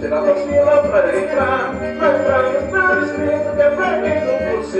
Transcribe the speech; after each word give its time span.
Será 0.00 0.20
possível 0.20 0.82
para 0.90 1.18
entrar 1.18 1.75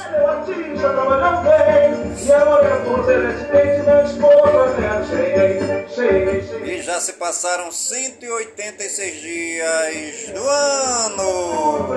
E 6.66 6.82
já 6.82 7.00
se 7.00 7.14
passaram 7.14 7.72
186 7.72 9.20
dias 9.22 10.26
do 10.34 10.46
ano. 10.46 11.88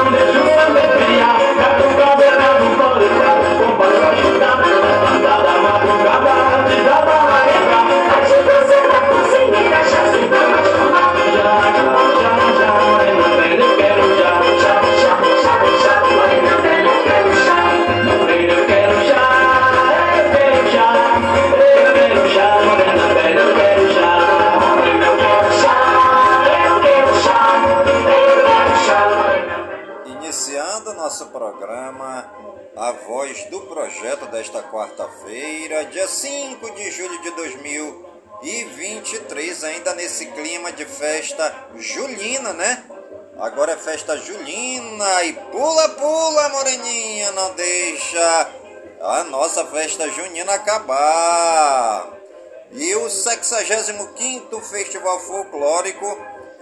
Projeto 34.01 34.25
desta 34.31 34.63
quarta-feira, 34.63 35.85
dia 35.85 36.07
5 36.07 36.71
de 36.71 36.89
julho 36.89 37.21
de 37.21 37.29
2023, 37.35 39.63
ainda 39.63 39.93
nesse 39.93 40.25
clima 40.25 40.71
de 40.71 40.85
festa 40.85 41.67
julina, 41.77 42.51
né? 42.51 42.83
Agora 43.37 43.73
é 43.73 43.77
festa 43.77 44.17
julina 44.17 45.23
e 45.23 45.33
pula, 45.33 45.89
pula, 45.89 46.49
moreninha, 46.49 47.31
não 47.33 47.53
deixa 47.53 48.49
a 49.01 49.23
nossa 49.25 49.67
festa 49.67 50.09
junina 50.09 50.55
acabar. 50.55 52.17
E 52.71 52.95
o 52.95 53.05
65º 53.05 54.63
Festival 54.63 55.19
Folclórico 55.19 56.17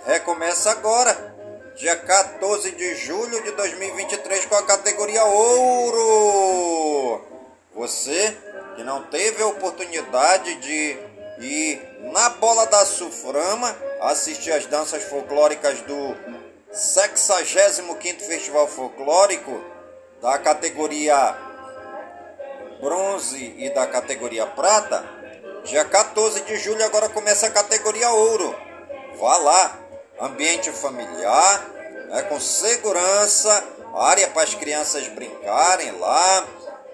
recomeça 0.05 0.71
agora, 0.71 1.33
dia 1.77 1.95
14 1.95 2.71
de 2.71 2.95
julho 2.95 3.41
de 3.43 3.51
2023, 3.51 4.45
com 4.45 4.55
a 4.55 4.63
categoria 4.63 5.23
Ouro. 5.23 7.28
Você 7.79 8.37
que 8.75 8.83
não 8.83 9.03
teve 9.03 9.41
a 9.41 9.47
oportunidade 9.47 10.53
de 10.55 10.97
ir 11.39 11.81
na 12.11 12.27
Bola 12.31 12.65
da 12.65 12.85
Suframa 12.85 13.73
assistir 14.01 14.51
às 14.51 14.65
danças 14.65 15.03
folclóricas 15.03 15.79
do 15.83 16.13
65º 16.73 18.19
Festival 18.19 18.67
Folclórico 18.67 19.63
da 20.21 20.37
categoria 20.39 21.37
bronze 22.81 23.55
e 23.57 23.69
da 23.69 23.87
categoria 23.87 24.45
prata, 24.45 25.01
dia 25.63 25.85
14 25.85 26.41
de 26.41 26.57
julho 26.57 26.83
agora 26.83 27.07
começa 27.07 27.47
a 27.47 27.49
categoria 27.49 28.11
ouro. 28.11 28.53
Vá 29.17 29.37
lá, 29.37 29.79
ambiente 30.19 30.69
familiar, 30.69 31.69
né, 32.09 32.23
com 32.23 32.41
segurança, 32.41 33.63
área 33.95 34.27
para 34.27 34.43
as 34.43 34.53
crianças 34.53 35.07
brincarem 35.07 35.91
lá, 35.97 36.45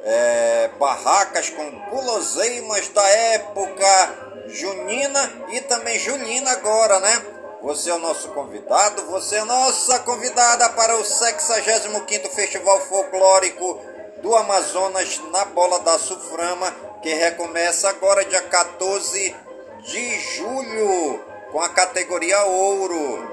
é, 0.06 0.70
barracas 0.80 1.50
com 1.50 1.70
guloseimas 1.90 2.88
da 2.90 3.08
época 3.10 4.46
junina 4.48 5.32
e 5.50 5.62
também 5.62 5.98
julina 5.98 6.52
agora, 6.52 7.00
né? 7.00 7.26
Você 7.64 7.90
é 7.90 7.96
o 7.96 8.00
nosso 8.00 8.30
convidado, 8.30 9.02
você 9.08 9.38
é 9.38 9.44
nossa 9.44 9.98
convidada 10.00 10.70
para 10.70 10.96
o 10.98 11.02
65º 11.02 12.30
Festival 12.30 12.80
Folclórico 12.82 13.82
do 14.22 14.36
Amazonas 14.36 15.20
na 15.32 15.46
Bola 15.46 15.80
da 15.80 15.98
Suframa, 15.98 16.72
que 17.02 17.12
recomeça 17.12 17.90
agora 17.90 18.24
dia 18.24 18.44
14 18.44 19.36
de 19.82 20.20
julho 20.20 21.20
com 21.52 21.60
a 21.60 21.70
categoria 21.70 22.44
Ouro. 22.44 23.28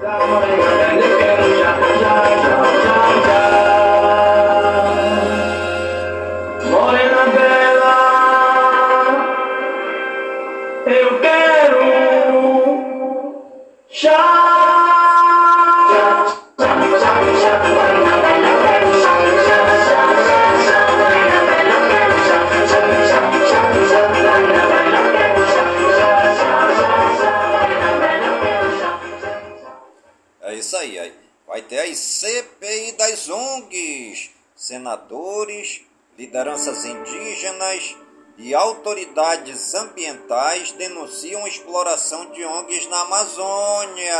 É 30.41 30.55
isso 30.55 30.75
aí. 30.75 31.13
Vai 31.45 31.61
ter 31.61 31.77
a 31.77 31.95
CPI 31.95 32.93
das 32.93 33.29
ONGs, 33.29 34.31
senadores, 34.55 35.81
lideranças 36.17 36.83
indígenas 36.83 37.95
e 38.37 38.53
autoridades 38.53 39.73
ambientais 39.75 40.71
denunciam 40.71 41.47
exploração 41.47 42.31
de 42.31 42.43
ONGs 42.43 42.87
na 42.87 43.01
Amazônia. 43.01 44.15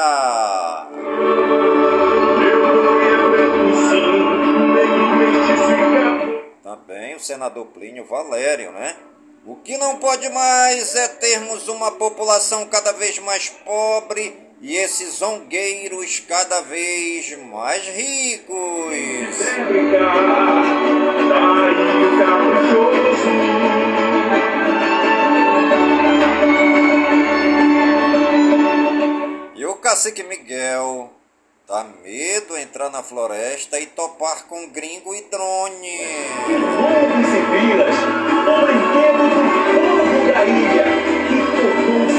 Também 6.64 7.16
o 7.16 7.20
senador 7.20 7.66
Plínio 7.68 8.06
Valério, 8.06 8.72
né? 8.72 8.96
O 9.46 9.58
que 9.58 9.78
não 9.78 9.98
pode 9.98 10.30
mais 10.30 10.96
é 10.96 11.08
termos 11.08 11.68
uma 11.68 11.92
população 11.92 12.66
cada 12.68 12.94
vez 12.94 13.20
mais 13.20 13.50
pobre 13.50 14.38
e 14.62 14.78
esses 14.78 15.16
zongueiros 15.16 16.22
cada 16.22 16.62
vez 16.62 17.38
mais 17.40 17.84
ricos. 17.90 18.94
Cacique 29.94 30.24
Miguel 30.24 31.14
dá 31.68 31.84
medo 31.84 32.58
entrar 32.58 32.90
na 32.90 33.04
floresta 33.04 33.80
e 33.80 33.86
topar 33.86 34.48
com 34.48 34.70
gringo 34.70 35.14
e 35.14 35.22
drone. 35.30 35.88
E 35.88 36.58
vilas, 37.52 37.96
do 37.96 38.46
da 40.34 40.46
ilha, 40.46 40.86
que 41.30 41.38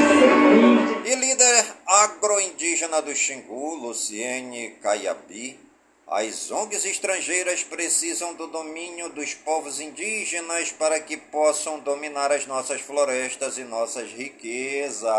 serpente. 0.07 1.09
E 1.09 1.15
líder 1.15 1.65
agroindígena 1.85 3.01
do 3.01 3.13
Xingu, 3.13 3.75
Luciene 3.75 4.77
Caiabi, 4.81 5.59
as 6.07 6.51
ONGs 6.51 6.85
estrangeiras 6.85 7.63
precisam 7.63 8.35
do 8.35 8.45
domínio 8.45 9.09
dos 9.09 9.33
povos 9.33 9.79
indígenas 9.79 10.71
para 10.71 10.99
que 10.99 11.17
possam 11.17 11.79
dominar 11.79 12.31
as 12.31 12.45
nossas 12.45 12.79
florestas 12.79 13.57
e 13.57 13.63
nossas 13.63 14.11
riquezas. 14.11 15.09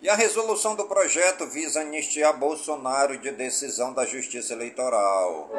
E 0.00 0.08
a 0.08 0.14
resolução 0.14 0.76
do 0.76 0.84
projeto 0.84 1.44
visa 1.46 1.80
anistiar 1.80 2.36
Bolsonaro 2.36 3.18
de 3.18 3.32
decisão 3.32 3.92
da 3.92 4.06
Justiça 4.06 4.52
Eleitoral. 4.52 5.50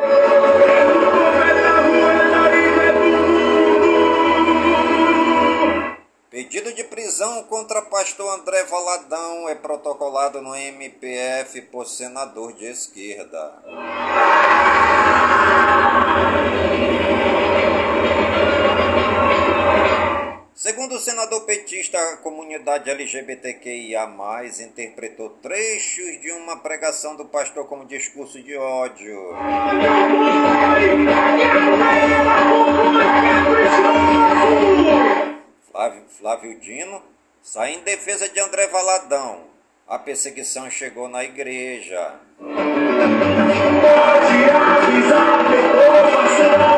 Pedido 6.34 6.74
de 6.74 6.84
prisão 6.84 7.44
contra 7.44 7.80
pastor 7.80 8.40
André 8.40 8.64
Valadão 8.64 9.48
é 9.48 9.54
protocolado 9.54 10.42
no 10.42 10.56
MPF 10.56 11.62
por 11.72 11.86
senador 11.86 12.54
de 12.54 12.66
esquerda. 12.66 13.54
Segundo 20.56 20.96
o 20.96 21.00
senador 21.00 21.42
petista, 21.42 22.00
a 22.00 22.18
comunidade 22.18 22.90
LGBTQIA+, 22.90 24.10
interpretou 24.60 25.30
trechos 25.40 26.20
de 26.20 26.32
uma 26.32 26.58
pregação 26.58 27.16
do 27.16 27.26
pastor 27.26 27.68
como 27.68 27.86
discurso 27.86 28.42
de 28.42 28.58
ódio. 28.58 29.36
Flávio, 35.74 36.04
Flávio 36.08 36.60
Dino 36.60 37.02
sai 37.42 37.74
em 37.74 37.80
defesa 37.80 38.30
de 38.30 38.40
André 38.40 38.68
Valadão. 38.68 39.46
A 39.88 39.98
perseguição 39.98 40.70
chegou 40.70 41.10
na 41.10 41.24
igreja. 41.24 42.14
Pode 42.38 42.54
avisar 44.52 45.44
passando, 46.14 46.78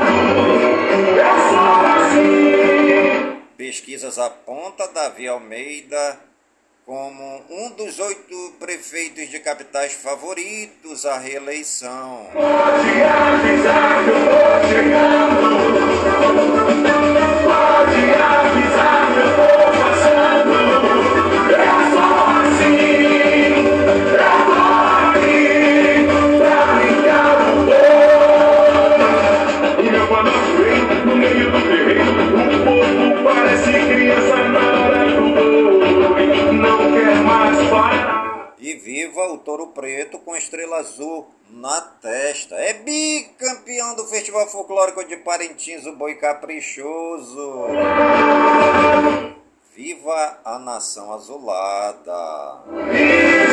é 1.19 1.35
só 1.51 1.85
assim. 1.97 3.41
Pesquisas 3.57 4.17
apontam 4.17 4.93
Davi 4.93 5.27
Almeida 5.27 6.17
como 6.85 7.43
um 7.49 7.71
dos 7.71 7.99
oito 7.99 8.53
prefeitos 8.59 9.27
de 9.27 9.41
capitais 9.41 9.91
favoritos 9.91 11.05
à 11.05 11.17
reeleição. 11.17 12.29
Pode 12.31 13.01
avisar 13.03 14.05
que 14.05 14.09
eu 14.09 14.15
tô 14.23 14.67
chegando. 14.69 15.35
Pode 17.43 18.13
avisar 18.21 18.64
viva 38.95 39.27
o 39.27 39.37
Touro 39.37 39.67
Preto 39.67 40.17
com 40.19 40.37
estrela 40.37 40.77
azul 40.77 41.27
na 41.49 41.81
testa. 41.81 42.55
É 42.55 42.71
bicampeão 42.71 43.93
do 43.93 44.05
Festival 44.05 44.47
Folclórico 44.47 45.03
de 45.03 45.17
Parintins, 45.17 45.85
o 45.85 45.91
Boi 45.97 46.15
Caprichoso. 46.15 47.65
Viva 49.75 50.39
a 50.45 50.57
nação 50.57 51.11
azulada. 51.11 52.63
E 52.93 53.45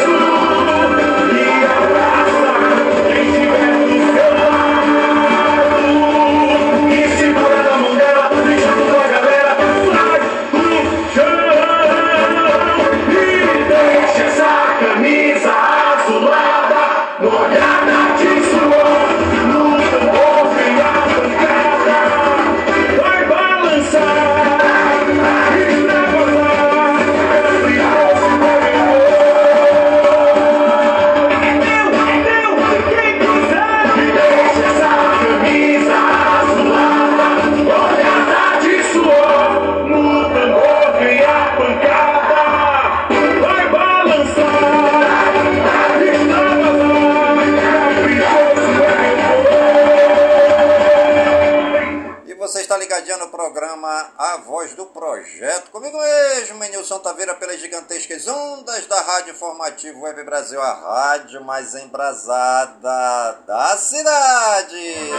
ligadinho 52.92 53.18
no 53.18 53.28
programa 53.28 54.10
A 54.18 54.38
Voz 54.38 54.74
do 54.74 54.86
Projeto. 54.86 55.70
Comigo 55.70 55.96
mesmo, 55.98 56.58
Menilson 56.58 56.98
Taveira, 56.98 57.34
pelas 57.34 57.60
gigantescas 57.60 58.26
ondas 58.28 58.86
da 58.86 59.00
Rádio 59.00 59.32
Informativo 59.32 60.02
Web 60.02 60.22
Brasil, 60.24 60.60
a 60.60 60.74
rádio 60.74 61.42
mais 61.42 61.74
embrasada 61.74 63.38
da 63.46 63.76
cidade. 63.76 64.76
É. 64.76 65.12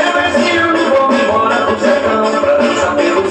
Eu 0.00 0.12
esse 3.24 3.29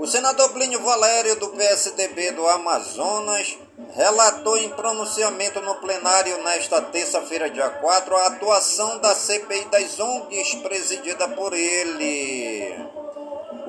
O 0.00 0.06
senador 0.06 0.48
Plínio 0.52 0.80
Valério, 0.80 1.36
do 1.36 1.48
PSDB 1.48 2.32
do 2.32 2.48
Amazonas, 2.48 3.58
relatou 3.94 4.56
em 4.56 4.70
pronunciamento 4.70 5.60
no 5.60 5.74
plenário 5.74 6.42
nesta 6.42 6.80
terça-feira, 6.80 7.50
dia 7.50 7.68
4, 7.68 8.16
a 8.16 8.26
atuação 8.28 8.98
da 8.98 9.14
CPI 9.14 9.66
das 9.66 10.00
ONGs 10.00 10.54
presidida 10.62 11.28
por 11.28 11.52
ele. 11.52 12.99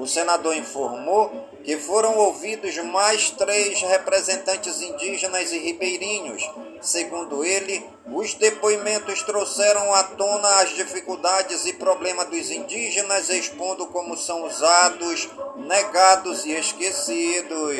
O 0.01 0.07
senador 0.07 0.55
informou 0.55 1.31
que 1.63 1.77
foram 1.77 2.17
ouvidos 2.17 2.75
mais 2.77 3.29
três 3.29 3.83
representantes 3.83 4.81
indígenas 4.81 5.51
e 5.51 5.59
ribeirinhos. 5.59 6.49
Segundo 6.81 7.45
ele, 7.45 7.85
os 8.07 8.33
depoimentos 8.33 9.21
trouxeram 9.21 9.93
à 9.93 10.01
tona 10.01 10.47
as 10.61 10.69
dificuldades 10.71 11.67
e 11.67 11.73
problemas 11.73 12.25
dos 12.29 12.49
indígenas, 12.49 13.29
expondo 13.29 13.85
como 13.85 14.17
são 14.17 14.43
usados, 14.47 15.29
negados 15.57 16.47
e 16.47 16.53
esquecidos. 16.53 17.77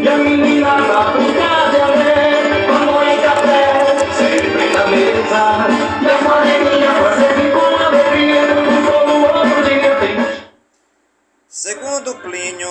E 0.00 0.08
a 0.08 0.16
menina 0.18 0.76
da 0.82 1.12
puta 1.12 1.55
Plínio, 12.26 12.68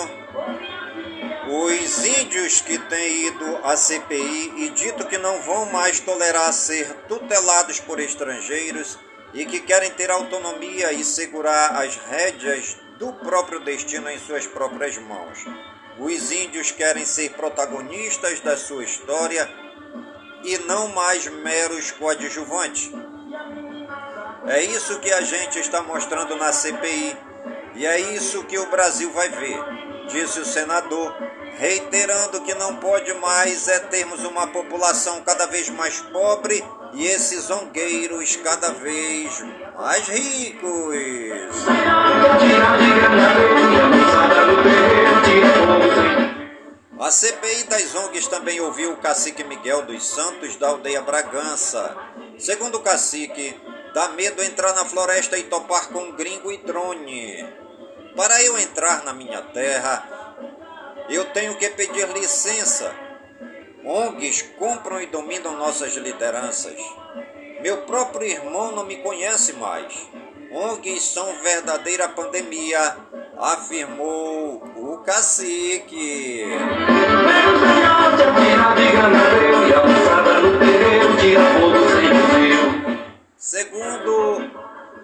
os 1.48 2.06
índios 2.06 2.60
que 2.60 2.78
têm 2.78 3.28
ido 3.28 3.58
à 3.64 3.78
CPI 3.78 4.54
e 4.58 4.70
dito 4.72 5.08
que 5.08 5.18
não 5.18 5.42
vão 5.44 5.68
mais 5.68 6.02
tolerar 6.02 6.52
ser 6.52 6.94
tutelados 7.08 7.80
por 7.80 7.98
estrangeiros 8.02 9.00
e 9.34 9.46
que 9.46 9.62
querem 9.62 9.92
ter 9.92 10.12
autonomia 10.12 10.92
e 10.92 11.06
segurar 11.06 11.82
as 11.82 11.96
rédeas 11.96 12.76
do 13.00 13.14
próprio 13.14 13.62
destino 13.62 14.10
em 14.10 14.20
suas 14.20 14.46
próprias 14.46 14.98
mãos. 14.98 15.46
Os 15.98 16.32
índios 16.34 16.72
querem 16.72 17.06
ser 17.06 17.32
protagonistas 17.32 18.42
da 18.42 18.58
sua 18.58 18.84
história 18.84 19.50
e 20.44 20.58
não 20.68 20.90
mais 20.90 21.28
meros 21.28 21.92
coadjuvantes. 21.92 22.92
É 24.48 24.62
isso 24.62 25.00
que 25.00 25.14
a 25.14 25.22
gente 25.22 25.60
está 25.60 25.82
mostrando 25.82 26.36
na 26.36 26.52
CPI 26.52 27.25
e 27.76 27.86
é 27.86 28.00
isso 28.00 28.44
que 28.44 28.58
o 28.58 28.70
Brasil 28.70 29.12
vai 29.12 29.30
ver, 29.30 29.60
disse 30.08 30.40
o 30.40 30.46
senador, 30.46 31.14
reiterando 31.58 32.42
que 32.42 32.54
não 32.56 32.78
pode 32.78 33.14
mais 33.16 33.68
é 33.68 33.80
termos 33.80 34.24
uma 34.24 34.48
população 34.48 35.22
cada 35.22 35.46
vez 35.48 35.70
mais 35.70 36.00
pobre 36.02 36.64
e 36.94 37.06
esses 37.06 37.44
zongueiros 37.44 38.36
cada 38.38 38.72
vez 38.72 39.44
mais 39.78 40.08
ricos. 40.08 41.66
a 47.00 47.12
CPI 47.12 47.64
das 47.66 47.94
ONGs 47.94 48.28
também 48.28 48.60
ouviu 48.60 48.94
o 48.94 48.98
cacique 48.98 49.44
Miguel 49.44 49.84
dos 49.84 50.08
Santos 50.08 50.56
da 50.56 50.70
aldeia 50.70 51.02
Bragança. 51.02 51.96
Segundo 52.40 52.76
o 52.76 52.82
cacique, 52.82 53.56
dá 53.94 54.10
medo 54.10 54.42
entrar 54.42 54.74
na 54.74 54.86
floresta 54.86 55.38
e 55.38 55.44
topar 55.44 55.90
com 55.90 56.14
gringo 56.14 56.52
e 56.52 56.58
drone. 56.58 57.65
Para 58.16 58.42
eu 58.44 58.58
entrar 58.58 59.04
na 59.04 59.14
minha 59.14 59.42
terra, 59.42 60.36
eu 61.10 61.26
tenho 61.26 61.56
que 61.58 61.70
pedir 61.70 62.08
licença. 62.10 62.94
ONGs 63.84 64.42
compram 64.58 65.02
e 65.02 65.06
dominam 65.08 65.58
nossas 65.58 65.94
lideranças. 65.96 66.78
Meu 67.62 67.82
próprio 67.82 68.28
irmão 68.28 68.72
não 68.72 68.86
me 68.86 68.98
conhece 68.98 69.54
mais. 69.54 70.08
ONGs 70.52 71.04
são 71.04 71.36
verdadeira 71.44 72.08
pandemia, 72.08 72.98
afirmou 73.38 74.64
o 74.78 74.98
cacique. 75.00 76.46
Segundo 83.38 84.52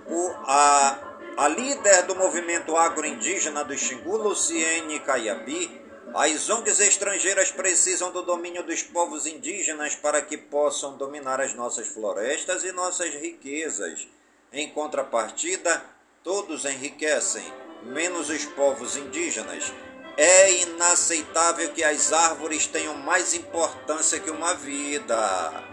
o, 0.07 0.31
a, 0.47 1.10
a 1.41 1.47
líder 1.47 2.03
do 2.03 2.13
movimento 2.13 2.77
agroindígena 2.77 3.63
do 3.63 3.75
Xingu, 3.75 4.15
Luciene 4.15 4.99
Caiabi, 4.99 5.81
as 6.13 6.47
ONGs 6.51 6.79
estrangeiras 6.79 7.49
precisam 7.49 8.11
do 8.11 8.21
domínio 8.21 8.61
dos 8.61 8.83
povos 8.83 9.25
indígenas 9.25 9.95
para 9.95 10.21
que 10.21 10.37
possam 10.37 10.95
dominar 10.97 11.41
as 11.41 11.55
nossas 11.55 11.87
florestas 11.87 12.63
e 12.63 12.71
nossas 12.71 13.15
riquezas. 13.15 14.07
Em 14.53 14.69
contrapartida, 14.69 15.83
todos 16.23 16.63
enriquecem, 16.65 17.51
menos 17.85 18.29
os 18.29 18.45
povos 18.45 18.95
indígenas. 18.95 19.73
É 20.15 20.61
inaceitável 20.61 21.71
que 21.71 21.83
as 21.83 22.13
árvores 22.13 22.67
tenham 22.67 22.93
mais 22.93 23.33
importância 23.33 24.19
que 24.19 24.29
uma 24.29 24.53
vida. 24.53 25.63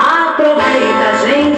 Aproveita, 0.00 1.26
gente, 1.26 1.49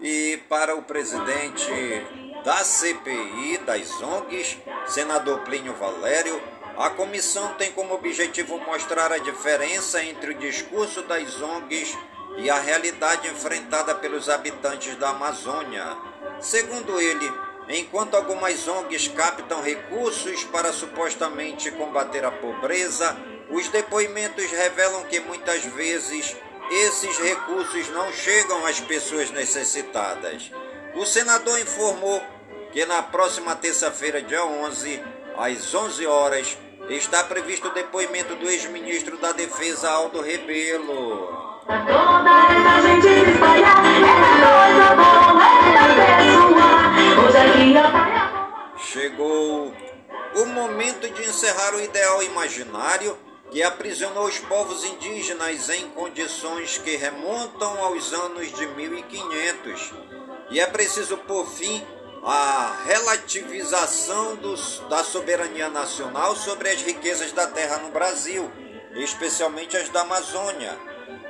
E 0.00 0.36
para 0.48 0.74
o 0.76 0.82
presidente 0.82 2.06
da 2.44 2.56
CPI 2.64 3.58
das 3.64 4.02
ONGs, 4.02 4.58
senador 4.86 5.40
Plínio 5.40 5.74
Valério, 5.74 6.40
a 6.76 6.90
comissão 6.90 7.54
tem 7.54 7.72
como 7.72 7.94
objetivo 7.94 8.58
mostrar 8.58 9.12
a 9.12 9.18
diferença 9.18 10.02
entre 10.02 10.32
o 10.32 10.38
discurso 10.38 11.02
das 11.02 11.40
ONGs 11.40 11.96
e 12.36 12.50
a 12.50 12.58
realidade 12.58 13.28
enfrentada 13.28 13.94
pelos 13.94 14.28
habitantes 14.28 14.96
da 14.96 15.10
Amazônia. 15.10 15.96
Segundo 16.40 17.00
ele, 17.00 17.32
enquanto 17.68 18.14
algumas 18.14 18.66
ONGs 18.66 19.08
captam 19.08 19.62
recursos 19.62 20.44
para 20.44 20.72
supostamente 20.72 21.70
combater 21.70 22.24
a 22.24 22.30
pobreza, 22.30 23.16
os 23.50 23.68
depoimentos 23.68 24.50
revelam 24.50 25.04
que 25.04 25.20
muitas 25.20 25.64
vezes 25.64 26.36
esses 26.70 27.18
recursos 27.18 27.88
não 27.90 28.12
chegam 28.12 28.64
às 28.66 28.80
pessoas 28.80 29.30
necessitadas. 29.30 30.50
O 30.94 31.04
senador 31.04 31.58
informou 31.60 32.22
que 32.72 32.84
na 32.86 33.02
próxima 33.02 33.54
terça-feira, 33.54 34.22
dia 34.22 34.44
11, 34.44 35.02
às 35.36 35.74
11 35.74 36.06
horas, 36.06 36.58
está 36.88 37.22
previsto 37.24 37.68
o 37.68 37.72
depoimento 37.72 38.34
do 38.36 38.48
ex-ministro 38.48 39.16
da 39.18 39.32
Defesa, 39.32 39.90
Aldo 39.90 40.20
Rebelo. 40.20 41.44
Chegou 48.76 49.72
o 50.36 50.46
momento 50.46 51.08
de 51.08 51.22
encerrar 51.22 51.74
o 51.74 51.80
ideal 51.80 52.22
imaginário 52.22 53.16
que 53.54 53.62
aprisionou 53.62 54.24
os 54.24 54.40
povos 54.40 54.82
indígenas 54.82 55.68
em 55.70 55.88
condições 55.90 56.76
que 56.76 56.96
remontam 56.96 57.84
aos 57.84 58.12
anos 58.12 58.52
de 58.52 58.66
1500. 58.66 59.92
E 60.50 60.58
é 60.58 60.66
preciso 60.66 61.16
pôr 61.18 61.46
fim 61.46 61.86
à 62.24 62.82
relativização 62.84 64.34
dos, 64.34 64.80
da 64.90 65.04
soberania 65.04 65.68
nacional 65.68 66.34
sobre 66.34 66.68
as 66.68 66.82
riquezas 66.82 67.30
da 67.30 67.46
terra 67.46 67.78
no 67.78 67.92
Brasil, 67.92 68.50
especialmente 68.96 69.76
as 69.76 69.88
da 69.88 70.00
Amazônia. 70.00 70.76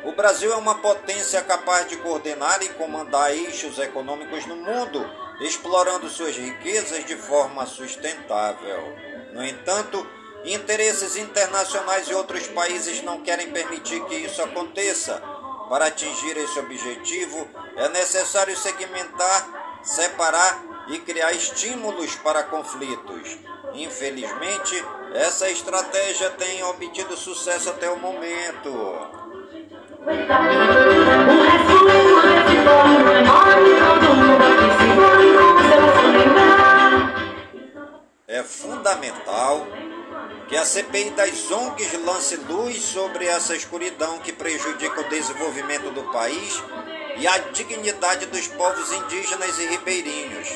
O 0.02 0.12
Brasil 0.12 0.50
é 0.50 0.56
uma 0.56 0.76
potência 0.76 1.42
capaz 1.42 1.86
de 1.88 1.98
coordenar 1.98 2.62
e 2.62 2.70
comandar 2.70 3.32
eixos 3.32 3.78
econômicos 3.78 4.46
no 4.46 4.56
mundo, 4.56 5.06
explorando 5.42 6.08
suas 6.08 6.34
riquezas 6.34 7.04
de 7.04 7.16
forma 7.16 7.66
sustentável. 7.66 8.96
No 9.34 9.44
entanto, 9.44 10.06
interesses 10.44 11.16
internacionais 11.16 12.08
e 12.08 12.14
outros 12.14 12.46
países 12.48 13.02
não 13.02 13.22
querem 13.22 13.50
permitir 13.50 14.04
que 14.04 14.14
isso 14.16 14.42
aconteça. 14.42 15.22
Para 15.68 15.86
atingir 15.86 16.36
esse 16.36 16.58
objetivo, 16.58 17.48
é 17.76 17.88
necessário 17.88 18.56
segmentar, 18.56 19.80
separar 19.82 20.84
e 20.88 20.98
criar 20.98 21.32
estímulos 21.32 22.14
para 22.16 22.42
conflitos. 22.44 23.38
Infelizmente, 23.72 24.84
essa 25.14 25.50
estratégia 25.50 26.30
tem 26.30 26.62
obtido 26.64 27.16
sucesso 27.16 27.70
até 27.70 27.88
o 27.90 27.98
momento. 27.98 29.24
É 38.28 38.42
fundamental 38.42 39.66
que 40.48 40.56
a 40.56 40.64
CPI 40.64 41.10
das 41.10 41.50
ONGs 41.50 41.92
lance 42.04 42.36
luz 42.36 42.82
sobre 42.82 43.26
essa 43.26 43.56
escuridão 43.56 44.18
que 44.18 44.32
prejudica 44.32 45.00
o 45.00 45.08
desenvolvimento 45.08 45.90
do 45.90 46.02
país 46.12 46.62
e 47.16 47.26
a 47.26 47.38
dignidade 47.38 48.26
dos 48.26 48.46
povos 48.48 48.92
indígenas 48.92 49.58
e 49.58 49.66
ribeirinhos. 49.66 50.48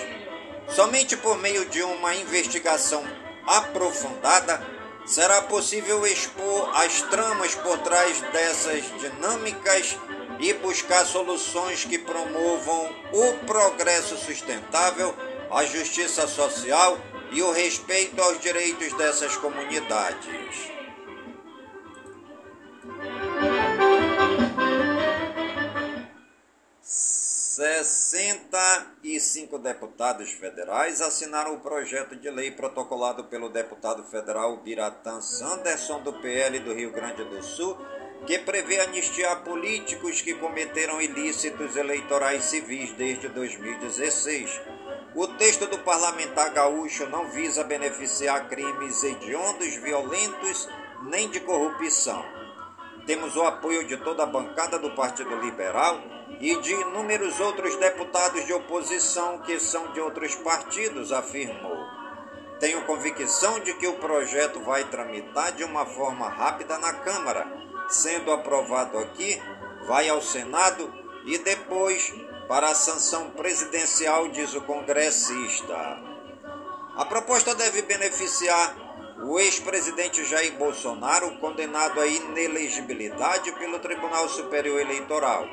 Somente 0.69 1.17
por 1.17 1.39
meio 1.39 1.65
de 1.67 1.83
uma 1.83 2.15
investigação 2.15 3.03
aprofundada 3.47 4.63
será 5.07 5.41
possível 5.43 6.07
expor 6.07 6.71
as 6.77 7.01
tramas 7.03 7.55
por 7.55 7.79
trás 7.79 8.21
dessas 8.33 8.85
dinâmicas 9.01 9.97
e 10.39 10.53
buscar 10.53 11.07
soluções 11.07 11.85
que 11.85 11.99
promovam 11.99 12.95
o 13.13 13.33
progresso 13.47 14.17
sustentável, 14.19 15.15
a 15.51 15.65
justiça 15.65 16.29
social 16.29 16.99
e 17.31 17.43
o 17.43 17.53
respeito 17.53 18.21
aos 18.21 18.41
direitos 18.41 18.93
dessas 18.95 19.37
comunidades. 19.37 20.79
65 27.59 29.59
deputados 29.59 30.31
federais 30.31 31.01
assinaram 31.01 31.55
o 31.55 31.61
projeto 31.61 32.15
de 32.15 32.31
lei 32.31 32.53
protocolado 32.53 33.25
pelo 33.25 33.49
deputado 33.49 34.05
federal 34.05 34.59
Biratã 34.59 35.21
Sanderson, 35.21 36.01
do 36.03 36.13
PL 36.13 36.61
do 36.61 36.73
Rio 36.73 36.93
Grande 36.93 37.25
do 37.25 37.43
Sul, 37.43 37.77
que 38.27 38.39
prevê 38.39 38.81
anistiar 38.81 39.43
políticos 39.43 40.21
que 40.21 40.35
cometeram 40.35 41.01
ilícitos 41.01 41.77
eleitorais 41.77 42.45
civis 42.45 42.93
desde 42.93 43.29
2016. 43.29 44.61
O 45.15 45.27
texto 45.27 45.67
do 45.67 45.79
parlamentar 45.79 46.51
gaúcho 46.51 47.07
não 47.07 47.31
visa 47.31 47.65
beneficiar 47.65 48.49
crimes 48.49 49.03
hediondos, 49.03 49.75
violentos 49.77 50.69
nem 51.05 51.29
de 51.29 51.41
corrupção. 51.41 52.25
Temos 53.07 53.37
o 53.37 53.43
apoio 53.43 53.85
de 53.85 53.97
toda 53.97 54.25
a 54.25 54.27
bancada 54.27 54.79
do 54.79 54.91
Partido 54.91 55.35
Liberal 55.37 55.99
e 56.41 56.55
de 56.61 56.73
inúmeros 56.73 57.41
outros 57.41 57.75
deputados 57.77 58.45
de 58.45 58.53
oposição 58.53 59.39
que 59.39 59.59
são 59.59 59.93
de 59.93 60.01
outros 60.01 60.35
partidos, 60.35 61.11
afirmou. 61.11 61.99
Tenho 62.61 62.85
convicção 62.85 63.61
de 63.61 63.73
que 63.75 63.87
o 63.87 63.95
projeto 63.95 64.61
vai 64.61 64.85
tramitar 64.85 65.53
de 65.53 65.65
uma 65.65 65.87
forma 65.87 66.29
rápida 66.29 66.77
na 66.79 66.93
Câmara. 66.93 67.47
Sendo 67.89 68.33
aprovado 68.33 68.99
aqui, 68.99 69.41
vai 69.87 70.09
ao 70.09 70.21
Senado 70.21 70.93
e 71.25 71.39
depois 71.39 72.15
para 72.47 72.69
a 72.69 72.75
sanção 72.75 73.31
presidencial, 73.31 74.29
diz 74.29 74.55
o 74.55 74.61
congressista. 74.61 75.99
A 76.97 77.05
proposta 77.05 77.55
deve 77.55 77.83
beneficiar 77.83 78.77
o 79.23 79.39
ex-presidente 79.39 80.25
Jair 80.25 80.53
Bolsonaro, 80.55 81.31
condenado 81.39 82.01
à 82.01 82.07
inelegibilidade 82.07 83.53
pelo 83.53 83.79
Tribunal 83.79 84.29
Superior 84.29 84.81
Eleitoral. 84.81 85.47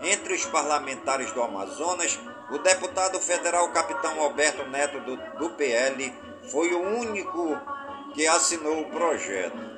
Entre 0.00 0.34
os 0.34 0.44
parlamentares 0.46 1.32
do 1.32 1.42
Amazonas, 1.42 2.18
o 2.50 2.58
deputado 2.58 3.18
federal 3.20 3.70
Capitão 3.72 4.20
Alberto 4.20 4.68
Neto 4.68 5.00
do, 5.00 5.16
do 5.38 5.50
PL 5.50 6.12
foi 6.50 6.74
o 6.74 6.80
único 6.80 7.58
que 8.14 8.26
assinou 8.26 8.80
o 8.80 8.90
projeto. 8.90 9.73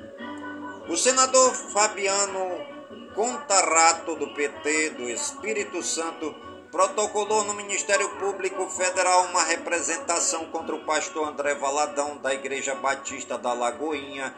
O 0.89 0.95
senador 0.95 1.53
Fabiano 1.53 2.65
Contarato 3.13 4.15
do 4.15 4.33
PT 4.33 4.91
do 4.91 5.09
Espírito 5.09 5.83
Santo 5.83 6.33
protocolou 6.71 7.43
no 7.43 7.53
Ministério 7.53 8.07
Público 8.11 8.69
Federal 8.69 9.25
uma 9.25 9.43
representação 9.43 10.45
contra 10.45 10.73
o 10.73 10.85
pastor 10.85 11.27
André 11.27 11.55
Valadão 11.55 12.15
da 12.17 12.33
Igreja 12.33 12.73
Batista 12.73 13.37
da 13.37 13.51
Lagoinha 13.51 14.33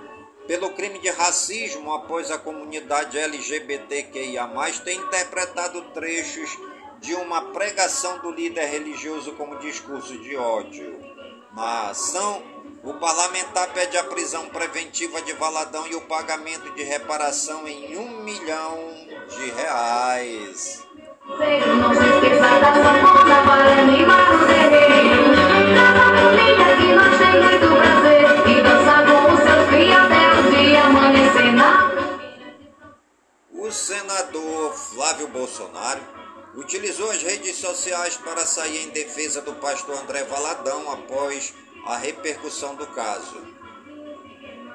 pelo 0.48 0.72
crime 0.72 0.98
de 0.98 1.10
racismo 1.10 1.94
após 1.94 2.32
a 2.32 2.40
comunidade 2.40 3.20
LGBTQIA+, 3.20 4.50
ter 4.84 4.94
interpretado 4.94 5.82
trechos 5.94 6.50
de 7.00 7.14
uma 7.14 7.54
pregação 7.54 8.18
do 8.20 8.32
líder 8.32 8.66
religioso 8.66 9.34
como 9.34 9.60
discurso 9.60 10.18
de 10.18 10.36
ódio. 10.36 10.98
Na 11.54 11.90
ação, 11.90 12.42
o 12.90 12.94
parlamentar 12.96 13.72
pede 13.72 13.96
a 13.98 14.04
prisão 14.04 14.50
preventiva 14.50 15.22
de 15.22 15.32
Valadão 15.34 15.86
e 15.86 15.94
o 15.94 16.02
pagamento 16.02 16.74
de 16.74 16.82
reparação 16.82 17.68
em 17.68 17.96
um 17.96 18.24
milhão 18.24 18.96
de 19.30 19.52
reais. 19.52 20.84
Não 21.28 21.94
se 21.94 22.04
esqueça 22.04 22.60
da 22.60 22.74
sanfona 22.74 23.44
para 23.46 23.80
animar 23.80 24.34
o 24.34 24.48
terreiro. 24.48 25.24
Canta 25.76 26.10
família 26.18 26.78
que 26.78 26.94
nós 26.96 27.18
tem 27.20 27.36
muito 27.44 27.68
prazer. 27.78 28.24
E 28.50 28.62
dança 28.64 29.06
com 29.06 29.34
os 29.34 29.40
seus 29.40 29.70
filhos 29.70 29.96
até 29.96 30.40
o 30.40 30.52
dia 30.52 30.84
amanhecer 30.84 31.52
na 31.54 31.92
O 33.54 33.72
senador 33.72 34.74
Flávio 34.74 35.28
Bolsonaro 35.28 36.02
utilizou 36.56 37.12
as 37.12 37.22
redes 37.22 37.56
sociais 37.58 38.18
para 38.18 38.48
sair 38.48 38.86
em 38.86 38.90
defesa 38.90 39.42
do 39.42 39.54
pastor 39.54 39.96
André 39.96 40.24
Valadão 40.24 40.92
após 40.92 41.54
a 41.86 41.98
repercussão 41.98 42.76
do 42.76 42.88
caso. 42.88 43.42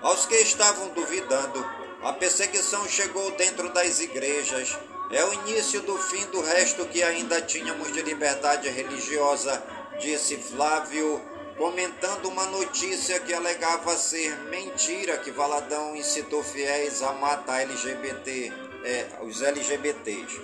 Aos 0.02 0.26
que 0.26 0.34
estavam 0.36 0.88
duvidando, 0.88 1.64
a 2.02 2.12
perseguição 2.12 2.86
chegou 2.86 3.30
dentro 3.32 3.72
das 3.72 4.00
igrejas. 4.00 4.78
É 5.10 5.24
o 5.24 5.32
início 5.32 5.80
do 5.82 5.96
fim 5.96 6.24
do 6.26 6.40
resto 6.42 6.84
que 6.86 7.02
ainda 7.02 7.40
tínhamos 7.40 7.92
de 7.92 8.02
liberdade 8.02 8.68
religiosa, 8.68 9.62
disse 9.98 10.36
Flávio, 10.36 11.22
comentando 11.56 12.26
uma 12.26 12.46
notícia 12.46 13.20
que 13.20 13.32
alegava 13.32 13.96
ser 13.96 14.36
mentira 14.50 15.18
que 15.18 15.30
Valadão 15.30 15.94
incitou 15.94 16.42
fiéis 16.42 17.02
a 17.02 17.12
matar 17.12 17.62
LGBT, 17.62 18.52
é, 18.84 19.06
os 19.22 19.40
LGBTs. 19.40 20.40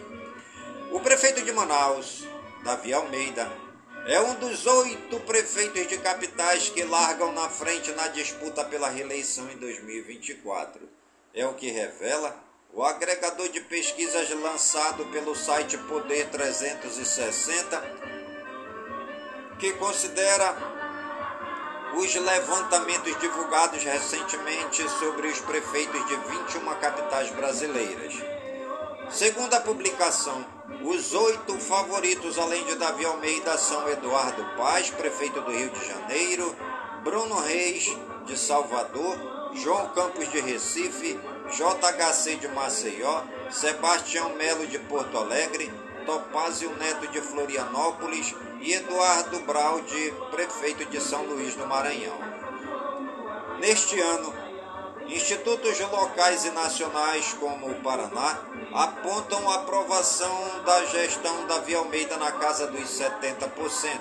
O 0.93 1.01
prefeito 1.01 1.43
de 1.43 1.53
Manaus, 1.53 2.25
Davi 2.65 2.93
Almeida, 2.93 3.51
é 4.07 4.21
um 4.21 4.35
dos 4.35 4.67
oito 4.67 5.21
prefeitos 5.21 5.87
de 5.87 5.99
capitais 5.99 6.69
que 6.69 6.83
largam 6.85 7.33
na 7.33 7.49
frente 7.49 7.93
na 7.93 8.09
disputa 8.09 8.65
pela 8.65 8.89
reeleição 8.89 9.51
em 9.51 9.57
2024. 9.57 10.89
É 11.35 11.47
o 11.47 11.55
que 11.55 11.71
revela 11.71 12.37
o 12.73 12.83
agregador 12.83 13.49
de 13.49 13.61
pesquisas 13.61 14.31
lançado 14.31 15.05
pelo 15.07 15.35
site 15.35 15.77
Poder 15.77 16.29
360, 16.29 17.83
que 19.59 19.73
considera 19.75 20.57
os 21.95 22.15
levantamentos 22.15 23.19
divulgados 23.21 23.83
recentemente 23.83 24.89
sobre 24.99 25.29
os 25.29 25.41
prefeitos 25.41 26.07
de 26.07 26.17
21 26.17 26.75
capitais 26.81 27.31
brasileiras. 27.31 28.30
Segundo 29.13 29.53
a 29.55 29.61
publicação, 29.61 30.47
os 30.85 31.13
oito 31.13 31.59
favoritos, 31.59 32.39
além 32.39 32.65
de 32.65 32.77
Davi 32.77 33.05
Almeida, 33.05 33.59
são 33.59 33.89
Eduardo 33.89 34.45
Paz, 34.57 34.89
prefeito 34.91 35.41
do 35.41 35.51
Rio 35.51 35.69
de 35.71 35.85
Janeiro, 35.85 36.55
Bruno 37.03 37.41
Reis, 37.41 37.93
de 38.25 38.39
Salvador, 38.39 39.51
João 39.55 39.89
Campos 39.89 40.31
de 40.31 40.41
Recife, 40.41 41.19
JHC 41.51 42.37
de 42.37 42.49
Maceió, 42.49 43.23
Sebastião 43.51 44.31
Melo 44.37 44.65
de 44.69 44.79
Porto 44.79 45.19
Alegre, 45.19 45.73
Topázio 46.07 46.71
Neto 46.77 47.09
de 47.09 47.21
Florianópolis 47.21 48.35
e 48.61 48.73
Eduardo 48.73 49.41
Braudi, 49.41 50.15
prefeito 50.31 50.85
de 50.85 51.01
São 51.01 51.25
Luís 51.25 51.57
do 51.57 51.67
Maranhão. 51.67 52.17
Neste 53.59 54.01
ano, 54.01 54.33
institutos 55.13 55.79
locais 55.81 56.45
e 56.45 56.51
nacionais 56.51 57.35
como 57.35 57.69
o 57.69 57.75
Paraná 57.83 58.39
apontam 58.73 59.51
aprovação 59.51 60.63
da 60.65 60.85
gestão 60.87 61.47
Davi 61.47 61.75
Almeida 61.75 62.17
na 62.17 62.33
casa 62.33 62.69
dos 62.69 62.89
70%. 62.89 63.99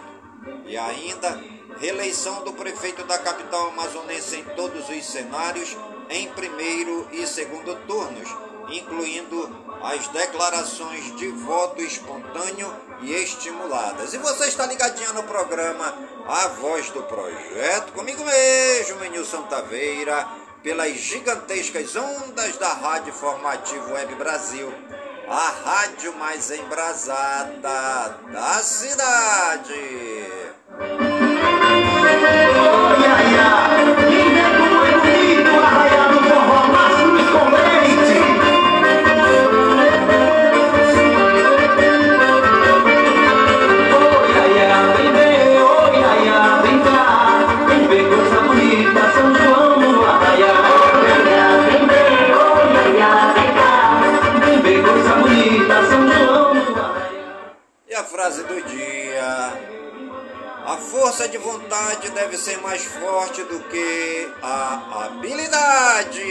E 0.65 0.77
ainda, 0.77 1.41
reeleição 1.79 2.43
do 2.43 2.53
prefeito 2.53 3.03
da 3.05 3.17
capital 3.17 3.69
amazonense 3.69 4.37
em 4.37 4.43
todos 4.55 4.87
os 4.87 5.05
cenários, 5.05 5.75
em 6.09 6.27
primeiro 6.29 7.07
e 7.11 7.25
segundo 7.25 7.75
turnos, 7.87 8.29
incluindo 8.69 9.49
as 9.81 10.07
declarações 10.09 11.15
de 11.15 11.27
voto 11.29 11.81
espontâneo 11.81 12.71
e 13.01 13.13
estimuladas. 13.13 14.13
E 14.13 14.17
você 14.17 14.47
está 14.47 14.65
ligadinho 14.65 15.13
no 15.13 15.23
programa 15.23 15.97
A 16.27 16.47
Voz 16.49 16.89
do 16.91 17.01
Projeto, 17.03 17.93
comigo 17.93 18.23
mesmo, 18.23 19.03
Nilson 19.05 19.43
Taveira, 19.43 20.27
pelas 20.63 20.93
gigantescas 20.97 21.95
ondas 21.95 22.57
da 22.57 22.73
Rádio 22.73 23.13
Formativo 23.13 23.93
Web 23.93 24.15
Brasil, 24.15 24.73
a 25.27 25.49
rádio 25.49 26.13
mais 26.17 26.51
embrasada 26.51 28.19
da 28.31 28.63
cidade. 28.63 29.73
força 61.09 61.27
de 61.27 61.39
vontade 61.39 62.11
deve 62.11 62.37
ser 62.37 62.61
mais 62.61 62.85
forte 62.85 63.41
do 63.45 63.59
que 63.61 64.29
a 64.43 65.05
habilidade. 65.05 66.21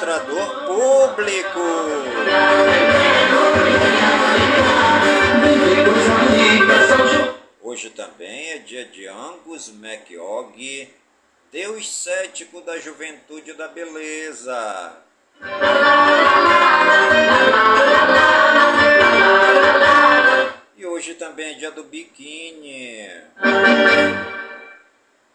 Administrador 0.00 0.66
público. 0.66 1.60
Hoje 7.60 7.90
também 7.90 8.50
é 8.52 8.58
dia 8.58 8.84
de 8.86 9.06
Angus 9.06 9.70
MacOg, 9.70 10.88
Deus 11.52 11.94
cético 11.94 12.60
da 12.62 12.78
juventude 12.78 13.52
da 13.52 13.68
beleza. 13.68 14.96
E 20.76 20.86
hoje 20.86 21.14
também 21.14 21.52
é 21.52 21.54
dia 21.54 21.70
do 21.70 21.84
biquíni. 21.84 23.06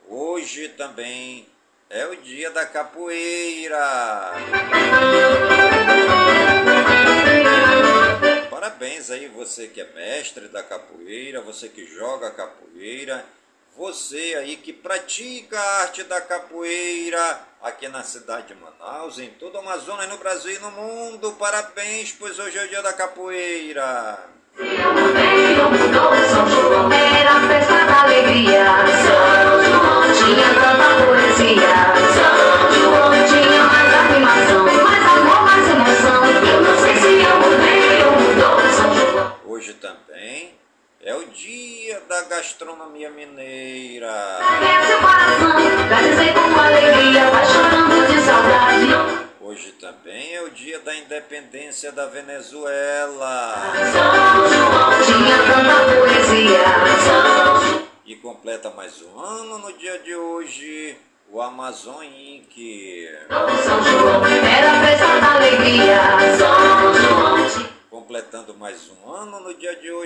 Hoje 0.07 0.69
também 0.69 1.47
é 1.89 2.05
o 2.07 2.15
dia 2.17 2.49
da 2.51 2.65
capoeira. 2.65 3.34
Você 11.55 11.69
que 11.69 11.85
joga 11.85 12.31
capoeira, 12.31 13.23
você 13.77 14.35
aí 14.37 14.57
que 14.57 14.73
pratica 14.73 15.57
a 15.57 15.81
arte 15.83 16.03
da 16.03 16.19
capoeira 16.19 17.39
aqui 17.63 17.87
na 17.87 18.03
cidade 18.03 18.47
de 18.47 18.55
Manaus, 18.55 19.19
em 19.19 19.29
toda 19.29 19.59
a 19.59 19.61
Amazônia, 19.61 20.05
no 20.07 20.17
Brasil 20.17 20.53
e 20.53 20.59
no 20.59 20.69
mundo. 20.71 21.31
Parabéns, 21.39 22.13
pois 22.19 22.37
hoje 22.39 22.57
é 22.57 22.65
o 22.65 22.67
dia 22.67 22.81
da 22.81 22.91
capoeira. 22.91 24.19
São 24.57 26.49
João 26.49 26.91
era 26.91 27.31
a 27.31 27.47
festa 27.47 27.85
da 27.85 28.01
alegria. 28.01 28.65
São 29.05 29.63
João 29.63 30.01
tinha 30.13 30.53
tanta 30.55 31.05
poesia. 31.05 31.71
São 32.15 32.71
João 32.81 33.11
tinha 33.29 33.63
mais 33.63 33.93
animação, 33.93 34.65
mais 34.65 35.07
amor, 35.07 35.41
mais 35.45 35.69
emoção. 35.69 36.25
Eu 36.51 36.61
não 36.61 36.75
sei 36.81 36.95
se 36.97 37.23
eu 37.23 37.39
mudei 37.39 38.03
ou 38.03 38.11
mudou. 38.11 38.59
São 38.73 38.93
João. 38.93 39.39
Hoje 39.45 39.73
também 39.75 40.64
é 41.05 41.13
o 41.13 41.23
dia 41.27 42.01
da 42.09 42.23
gastronomia 42.23 43.11
mineira. 43.11 44.39
Hoje 49.39 49.71
também 49.73 50.33
é 50.33 50.41
o 50.41 50.49
dia 50.49 50.79
da 50.79 50.95
independência 50.95 51.91
da 51.91 52.07
Venezuela. 52.07 53.53
São 53.93 54.49
João 54.49 54.89
tinha 55.05 55.37
tanta 55.45 55.75
poesia. 55.93 56.63
E 58.03 58.15
completa 58.15 58.71
mais 58.71 58.99
um 59.03 59.19
ano 59.19 59.59
no 59.59 59.73
dia 59.77 59.99
de 59.99 60.15
hoje 60.15 60.97
o 61.31 61.39
Amazon 61.39 62.01
Inc. 62.03 62.55
São 63.63 63.83
João 63.83 64.24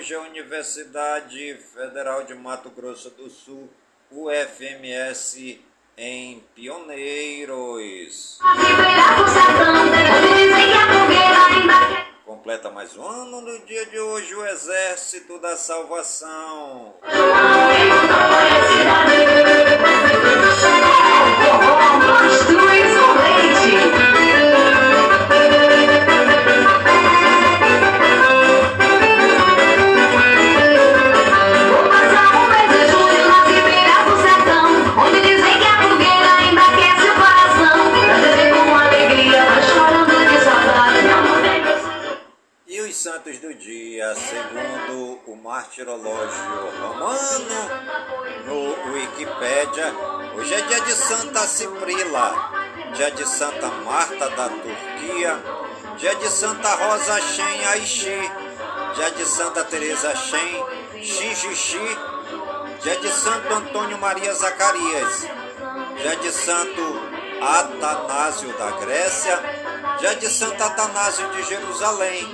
hoje 0.10 0.16
a 0.16 0.22
Universidade 0.22 1.60
Federal 1.72 2.24
de 2.24 2.34
Mato 2.34 2.72
Grosso 2.72 3.12
do 3.12 3.30
Sul, 3.30 3.70
UFMS, 4.12 5.62
em 5.96 6.44
Pioneiros. 6.56 8.40
Completa 12.26 12.72
mais 12.72 12.98
um 12.98 13.06
ano 13.06 13.42
no 13.42 13.60
dia 13.66 13.86
de 13.86 14.00
hoje 14.00 14.34
o 14.34 14.44
Exército 14.48 15.38
da 15.38 15.56
Salvação. 15.56 16.96
João 22.42 22.59
martirológio 45.60 46.72
romano, 46.80 47.70
no 48.46 48.94
Wikipédia, 48.94 49.94
hoje 50.38 50.54
é 50.54 50.62
dia 50.62 50.80
de 50.80 50.94
Santa 50.94 51.46
Ciprila, 51.46 52.72
dia 52.94 53.12
de 53.12 53.28
Santa 53.28 53.68
Marta 53.84 54.30
da 54.30 54.48
Turquia, 54.48 55.38
dia 55.98 56.16
de 56.16 56.30
Santa 56.30 56.74
Rosa 56.76 57.20
Shen 57.20 57.66
Aishi, 57.74 58.32
dia 58.96 59.12
de 59.12 59.26
Santa 59.26 59.66
Teresa 59.66 60.16
Shen 60.16 60.64
Xixixi, 61.04 61.98
dia 62.82 62.96
de 62.96 63.10
Santo 63.10 63.54
Antônio 63.54 63.98
Maria 63.98 64.34
Zacarias, 64.34 65.28
dia 65.98 66.16
de 66.16 66.32
Santo 66.32 67.20
Atanásio 67.42 68.58
da 68.58 68.72
Grécia, 68.80 69.38
dia 70.00 70.16
de 70.16 70.30
Santo 70.30 70.64
Atanásio 70.64 71.30
de 71.32 71.44
Jerusalém, 71.44 72.34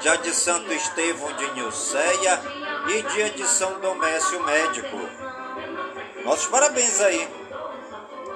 dia 0.00 0.16
de 0.18 0.32
Santo 0.32 0.72
Estevão 0.72 1.32
de 1.32 1.50
Nilceia 1.52 2.59
e 2.88 3.02
dia 3.02 3.30
de 3.30 3.46
São 3.46 3.78
Domécio 3.80 4.42
Médico. 4.44 4.96
Nossos 6.24 6.46
parabéns 6.46 7.00
aí. 7.00 7.28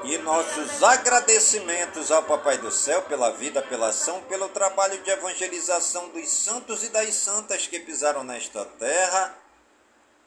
E 0.05 0.19
nossos 0.19 0.83
agradecimentos 0.83 2.13
ao 2.13 2.23
Papai 2.25 2.59
do 2.59 2.71
Céu 2.71 3.03
pela 3.03 3.31
vida, 3.31 3.63
pela 3.63 3.89
ação, 3.89 4.21
pelo 4.23 4.49
trabalho 4.49 5.03
de 5.03 5.11
evangelização 5.11 6.11
dos 6.11 6.29
santos 6.29 6.85
e 6.85 6.91
das 6.91 7.15
santas 7.15 7.67
que 7.67 7.81
pisaram 7.81 8.23
nesta 8.23 8.67
terra 8.79 9.35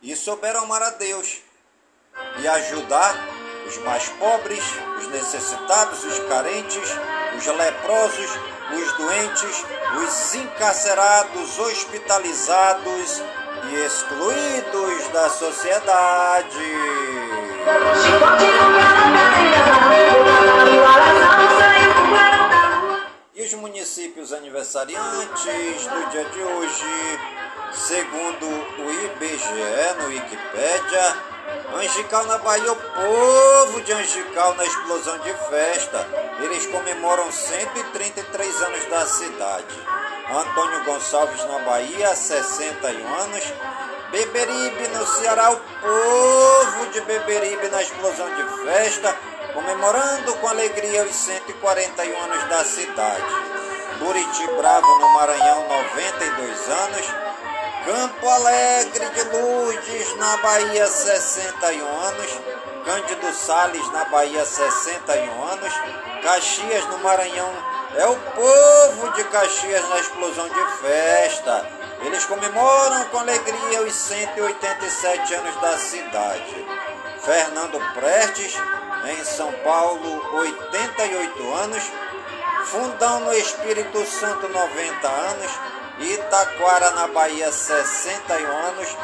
e 0.01 0.15
souberam 0.15 0.63
amar 0.63 0.81
a 0.81 0.89
Deus 0.91 1.41
e 2.39 2.47
ajudar 2.47 3.15
os 3.67 3.77
mais 3.79 4.09
pobres, 4.09 4.63
os 4.99 5.07
necessitados, 5.09 6.03
os 6.03 6.19
carentes, 6.27 6.89
os 7.35 7.45
leprosos, 7.45 8.39
os 8.71 8.93
doentes, 8.93 9.65
os 10.01 10.35
encarcerados, 10.35 11.59
hospitalizados 11.59 13.23
e 13.69 13.75
excluídos 13.85 15.07
da 15.09 15.29
sociedade. 15.29 16.57
E 23.33 23.43
os 23.43 23.53
municípios 23.55 24.33
aniversariantes 24.33 25.87
do 25.87 26.09
dia 26.09 26.25
de 26.25 26.39
hoje, 26.39 27.19
segundo 27.73 28.45
o 28.45 28.91
IBGE 29.05 30.01
no 30.01 30.07
Wikipédia, 30.07 31.26
Angical 31.73 32.25
na 32.25 32.37
Bahia, 32.39 32.71
o 32.71 32.75
povo 32.75 33.81
de 33.81 33.93
Angical 33.93 34.55
na 34.55 34.65
explosão 34.65 35.17
de 35.19 35.33
festa. 35.33 36.07
Eles 36.41 36.65
comemoram 36.67 37.31
133 37.31 38.61
anos 38.63 38.85
da 38.85 39.05
cidade. 39.05 39.83
Antônio 40.29 40.83
Gonçalves 40.83 41.45
na 41.45 41.59
Bahia, 41.59 42.15
61 42.15 43.15
anos. 43.15 43.43
Beberibe 44.11 44.87
no 44.89 45.05
Ceará, 45.05 45.51
o 45.51 45.57
povo 45.57 46.87
de 46.91 47.01
Beberibe 47.01 47.69
na 47.69 47.81
explosão 47.81 48.27
de 48.35 48.43
festa, 48.63 49.15
comemorando 49.53 50.33
com 50.35 50.47
alegria 50.47 51.03
os 51.03 51.15
141 51.15 52.23
anos 52.23 52.43
da 52.49 52.63
cidade. 52.63 53.23
Buriti 53.99 54.47
Bravo 54.57 54.99
no 54.99 55.09
Maranhão, 55.13 55.67
92 55.67 56.69
anos. 56.69 57.26
Campo 57.87 58.27
Alegre 58.27 59.09
de 59.11 59.23
Lourdes, 59.29 60.15
na 60.17 60.35
Bahia, 60.37 60.85
61 60.85 61.87
anos. 61.87 62.39
Cândido 62.83 63.33
Sales, 63.33 63.89
na 63.93 64.03
Bahia, 64.03 64.45
61 64.45 65.43
anos. 65.45 65.73
Caxias, 66.21 66.85
no 66.87 66.97
Maranhão, 66.99 67.49
é 67.95 68.05
o 68.05 68.15
povo 68.17 69.13
de 69.13 69.23
Caxias 69.23 69.87
na 69.87 69.99
explosão 70.01 70.49
de 70.49 70.77
festa. 70.81 71.65
Eles 72.01 72.25
comemoram 72.25 73.05
com 73.05 73.19
alegria 73.19 73.81
os 73.83 73.95
187 73.95 75.33
anos 75.35 75.55
da 75.61 75.77
cidade. 75.77 76.67
Fernando 77.21 77.79
Prestes, 77.93 78.53
em 79.05 79.23
São 79.23 79.53
Paulo, 79.63 80.35
88 80.35 81.53
anos. 81.53 81.83
Fundão 82.65 83.21
no 83.21 83.33
Espírito 83.33 84.05
Santo, 84.05 84.49
90 84.49 85.07
anos. 85.07 85.76
Itaquara, 85.99 86.91
na 86.91 87.07
Bahia, 87.07 87.51
61 87.51 88.47
anos. 88.47 88.97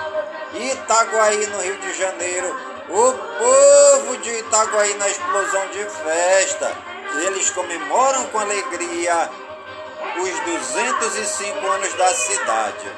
Itaguaí, 0.54 1.48
no 1.48 1.62
Rio 1.62 1.78
de 1.78 1.94
Janeiro. 1.94 2.74
O 2.90 3.14
povo 3.14 4.18
de 4.18 4.30
Itaguaí 4.40 4.94
na 4.96 5.10
explosão 5.10 5.68
de 5.70 5.86
festa. 5.86 6.72
Eles 7.26 7.50
comemoram 7.52 8.26
com 8.26 8.40
alegria 8.40 9.30
os 10.18 10.40
205 10.40 11.68
anos 11.68 11.94
da 11.94 12.14
cidade. 12.14 12.92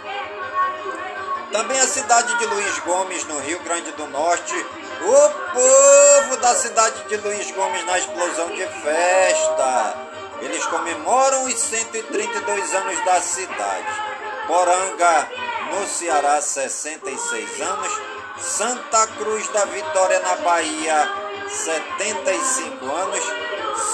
Também 1.52 1.80
a 1.80 1.88
cidade 1.88 2.38
de 2.38 2.46
Luiz 2.48 2.80
Gomes, 2.80 3.24
no 3.26 3.40
Rio 3.40 3.60
Grande 3.60 3.92
do 3.94 4.08
Norte. 4.08 4.54
O 5.02 5.30
povo 5.54 6.38
da 6.38 6.54
cidade 6.56 7.04
de 7.08 7.18
Luiz 7.18 7.50
Gomes 7.52 7.86
na 7.86 7.98
explosão 7.98 8.50
de 8.50 8.66
festa. 8.66 10.05
Eles 10.42 10.66
comemoram 10.66 11.46
os 11.46 11.56
132 11.56 12.74
anos 12.74 13.06
da 13.06 13.22
cidade. 13.22 14.02
Poranga, 14.48 15.30
no 15.72 15.88
Ceará, 15.88 16.42
66 16.42 17.62
anos. 17.62 18.02
Santa 18.38 19.08
Cruz 19.18 19.48
da 19.50 19.64
Vitória, 19.66 20.20
na 20.20 20.36
Bahia, 20.38 21.10
75 21.48 22.86
anos. 22.86 23.24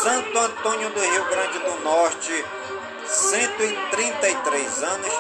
Santo 0.04 0.40
Antônio 0.40 0.90
do 0.90 1.00
Rio 1.00 1.26
Grande 1.26 1.60
do 1.60 1.84
Norte, 1.84 2.46
133 3.06 4.84
anos. 4.84 5.14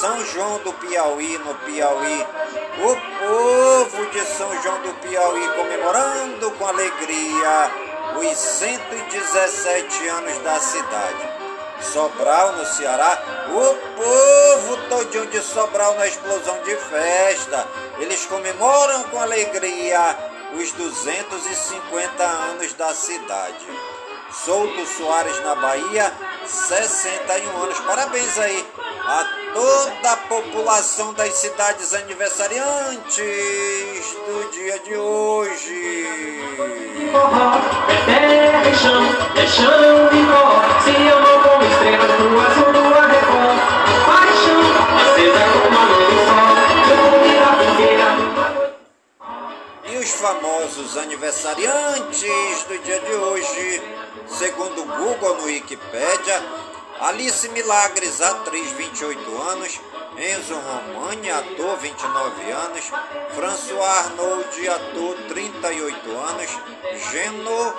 São 0.00 0.24
João 0.26 0.58
do 0.58 0.72
Piauí, 0.74 1.36
no 1.38 1.54
Piauí. 1.56 2.26
O 2.78 2.96
povo 3.18 4.06
de 4.06 4.20
São 4.20 4.62
João 4.62 4.80
do 4.82 4.94
Piauí 4.94 5.48
comemorando 5.56 6.50
com 6.52 6.66
alegria 6.66 7.70
os 8.18 8.36
117 8.36 10.08
anos 10.08 10.38
da 10.38 10.60
cidade. 10.60 11.28
Sobral, 11.80 12.52
no 12.52 12.64
Ceará, 12.64 13.18
o 13.50 13.74
povo 13.96 14.76
todinho 14.88 15.26
de 15.26 15.40
Sobral 15.40 15.94
na 15.96 16.06
explosão 16.06 16.62
de 16.62 16.76
festa. 16.76 17.66
Eles 17.98 18.24
comemoram 18.26 19.02
com 19.04 19.20
alegria 19.20 20.16
os 20.54 20.72
250 20.72 22.24
anos 22.24 22.72
da 22.74 22.94
cidade. 22.94 23.66
Souto 24.42 24.86
Soares, 24.86 25.38
na 25.44 25.54
Bahia, 25.54 26.12
61 26.44 27.62
anos. 27.62 27.78
Parabéns 27.80 28.38
aí 28.38 28.66
a 29.06 29.24
toda 29.54 30.12
a 30.12 30.16
população 30.16 31.14
das 31.14 31.32
cidades 31.34 31.94
aniversariantes 31.94 33.24
do 34.26 34.50
dia 34.50 34.78
de 34.80 34.96
hoje. 34.96 36.04
E 49.86 49.96
os 49.96 50.12
famosos 50.14 50.96
aniversariantes 50.96 52.64
do 52.68 52.78
dia 52.82 53.00
de 53.00 53.12
hoje, 53.12 53.82
segundo 54.28 54.82
o 54.82 54.86
Google 54.86 55.36
no 55.36 55.44
Wikipédia, 55.44 56.42
Alice 57.00 57.48
Milagres, 57.48 58.20
atriz, 58.20 58.70
28 58.72 59.42
anos, 59.42 59.80
Enzo 60.16 60.54
Romani, 60.54 61.28
ator, 61.30 61.76
29 61.78 62.52
anos, 62.52 62.84
François 63.34 63.88
Arnold, 64.04 64.68
ator, 64.68 65.16
38 65.28 66.18
anos, 66.18 66.50
Geno, 67.10 67.74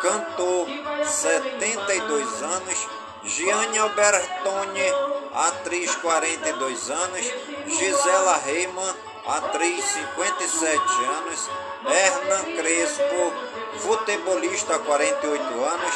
cantor, 0.00 0.66
72 1.04 2.42
anos, 2.42 2.88
Gianni 3.24 3.78
Albertoni, 3.78 4.88
atriz, 5.34 5.94
42 5.96 6.90
anos, 6.90 7.34
Gisela 7.66 8.38
Reimann, 8.46 8.94
atriz, 9.26 9.84
57 9.84 10.80
anos, 11.04 11.50
Hernan 11.84 12.56
Crespo, 12.56 13.32
futebolista, 13.78 14.78
48 14.78 15.64
anos, 15.64 15.94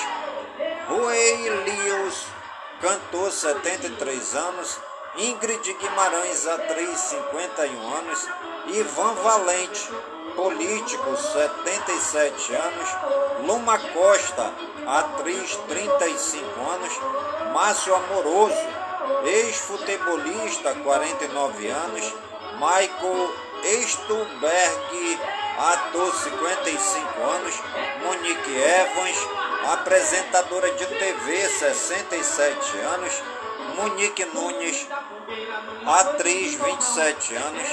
Rui 0.89 1.49
Lewis, 1.49 2.27
cantor, 2.81 3.31
73 3.31 4.35
anos, 4.37 4.81
Ingrid 5.17 5.63
Guimarães, 5.79 6.47
atriz, 6.47 6.99
51 6.99 7.95
anos, 7.95 8.29
Ivan 8.67 9.15
Valente, 9.15 9.91
político, 10.35 11.17
77 11.17 12.55
anos, 12.55 12.89
Luma 13.47 13.79
Costa, 13.79 14.53
atriz, 14.87 15.57
35 15.69 16.61
anos, 16.71 16.93
Márcio 17.53 17.95
Amoroso, 17.95 18.69
ex-futebolista, 19.25 20.75
49 20.75 21.71
anos, 21.71 22.15
Michael 22.55 23.31
Stuberg, 23.87 25.19
ator, 25.59 26.14
55 26.14 27.31
anos, 27.31 27.55
Monique 28.03 28.57
Evans, 28.57 29.19
apresentadora 29.73 30.71
de 30.73 30.87
TV, 30.87 31.49
67 31.49 32.79
anos, 32.81 33.23
Monique 33.77 34.25
Nunes, 34.27 34.88
atriz, 35.87 36.59
27 36.61 37.37
anos, 37.37 37.69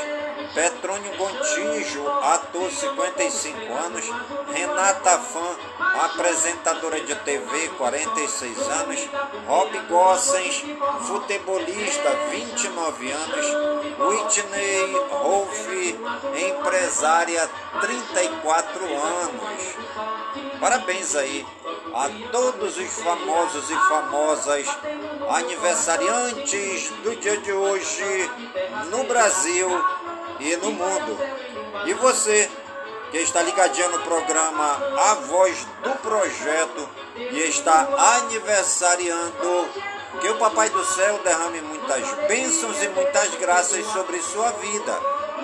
Petrônio 0.53 1.15
Gontijo, 1.17 2.07
ator, 2.09 2.69
55 2.69 3.73
anos, 3.73 4.05
Renata 4.53 5.17
Fã, 5.19 5.55
apresentadora 6.03 6.99
de 6.99 7.15
TV, 7.15 7.69
46 7.77 8.57
anos, 8.67 9.09
Rob 9.47 9.79
Gossens, 9.87 10.63
futebolista, 11.07 12.09
29 12.31 13.11
anos, 13.11 13.45
Whitney 13.97 14.93
Rolfe, 15.09 15.99
empresária, 16.49 17.49
34 17.79 18.83
anos. 18.85 19.75
Parabéns 20.59 21.15
aí 21.15 21.45
a 21.93 22.09
todos 22.31 22.77
os 22.77 22.93
famosos 23.01 23.69
e 23.69 23.75
famosas 23.75 24.67
aniversariantes 25.29 26.89
do 27.03 27.15
dia 27.15 27.37
de 27.37 27.51
hoje 27.51 28.29
no 28.89 29.03
Brasil 29.05 29.69
e 30.41 30.57
no 30.57 30.71
mundo. 30.71 31.17
E 31.85 31.93
você 31.93 32.49
que 33.11 33.17
está 33.17 33.41
ligadinho 33.41 33.89
no 33.89 33.99
programa 33.99 34.77
A 34.97 35.15
Voz 35.15 35.67
do 35.83 35.91
Projeto 35.99 36.89
e 37.15 37.39
está 37.41 37.87
aniversariando, 38.17 39.69
que 40.19 40.29
o 40.29 40.37
Papai 40.37 40.69
do 40.69 40.83
Céu 40.83 41.19
derrame 41.23 41.61
muitas 41.61 42.09
bênçãos 42.27 42.81
e 42.81 42.87
muitas 42.89 43.35
graças 43.35 43.85
sobre 43.87 44.21
sua 44.21 44.51
vida. 44.51 44.99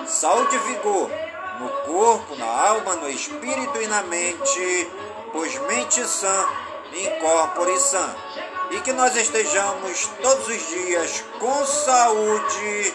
Saúde 0.06 0.56
e 0.56 0.58
vigor 0.58 1.10
no 1.58 1.68
corpo, 1.68 2.36
na 2.36 2.46
alma, 2.46 2.96
no 2.96 3.10
espírito 3.10 3.82
e 3.82 3.86
na 3.86 4.02
mente, 4.02 4.90
pois 5.32 5.58
mente 5.62 6.06
sã, 6.06 6.46
incorpore 6.92 7.78
sã. 7.80 8.14
E 8.70 8.80
que 8.80 8.92
nós 8.92 9.16
estejamos 9.16 10.08
todos 10.22 10.46
os 10.46 10.68
dias 10.68 11.24
com 11.38 11.64
saúde, 11.64 12.94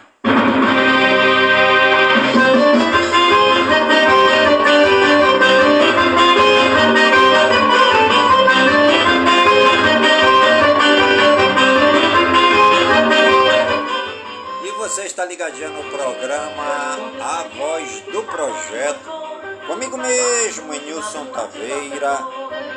Está 15.21 15.25
ligadinho 15.25 15.69
no 15.69 15.83
programa 15.83 16.97
A 17.21 17.45
Voz 17.55 18.01
do 18.11 18.23
Projeto. 18.23 19.11
Comigo 19.67 19.97
mesmo, 19.97 20.73
Nilson 20.73 21.25
Taveira, 21.25 22.17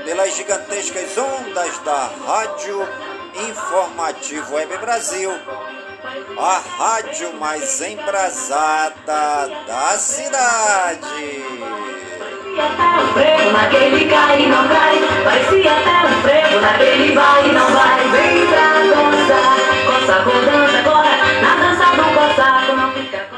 pelas 0.05 0.37
gigantescas 0.37 1.17
ondas 1.17 1.79
da 1.79 2.11
Rádio 2.27 2.87
Informativo 3.49 4.55
Web 4.55 4.77
Brasil, 4.79 5.31
a 6.39 6.63
rádio 6.79 7.33
mais 7.35 7.81
embrasada 7.81 9.49
da 9.67 9.99
cidade. 9.99 11.45
Parecia 12.55 12.67
até 12.67 13.03
um 13.03 13.13
frevo 13.15 13.53
naquele 13.53 14.05
cai 14.09 14.43
e 14.43 14.47
não 14.47 14.69
cai. 14.69 14.99
Parecia 15.25 15.73
até 15.73 16.07
um 16.07 16.23
frevo 16.23 16.61
naquele 16.61 17.15
vai 17.15 17.49
e 17.49 17.53
não 17.53 17.71
vai. 17.73 18.09
Vem 18.11 18.47
pra 18.47 18.73
dançar, 18.83 20.25
com. 20.25 20.74
Na 20.74 20.74
não 22.77 22.93
fica. 22.93 23.29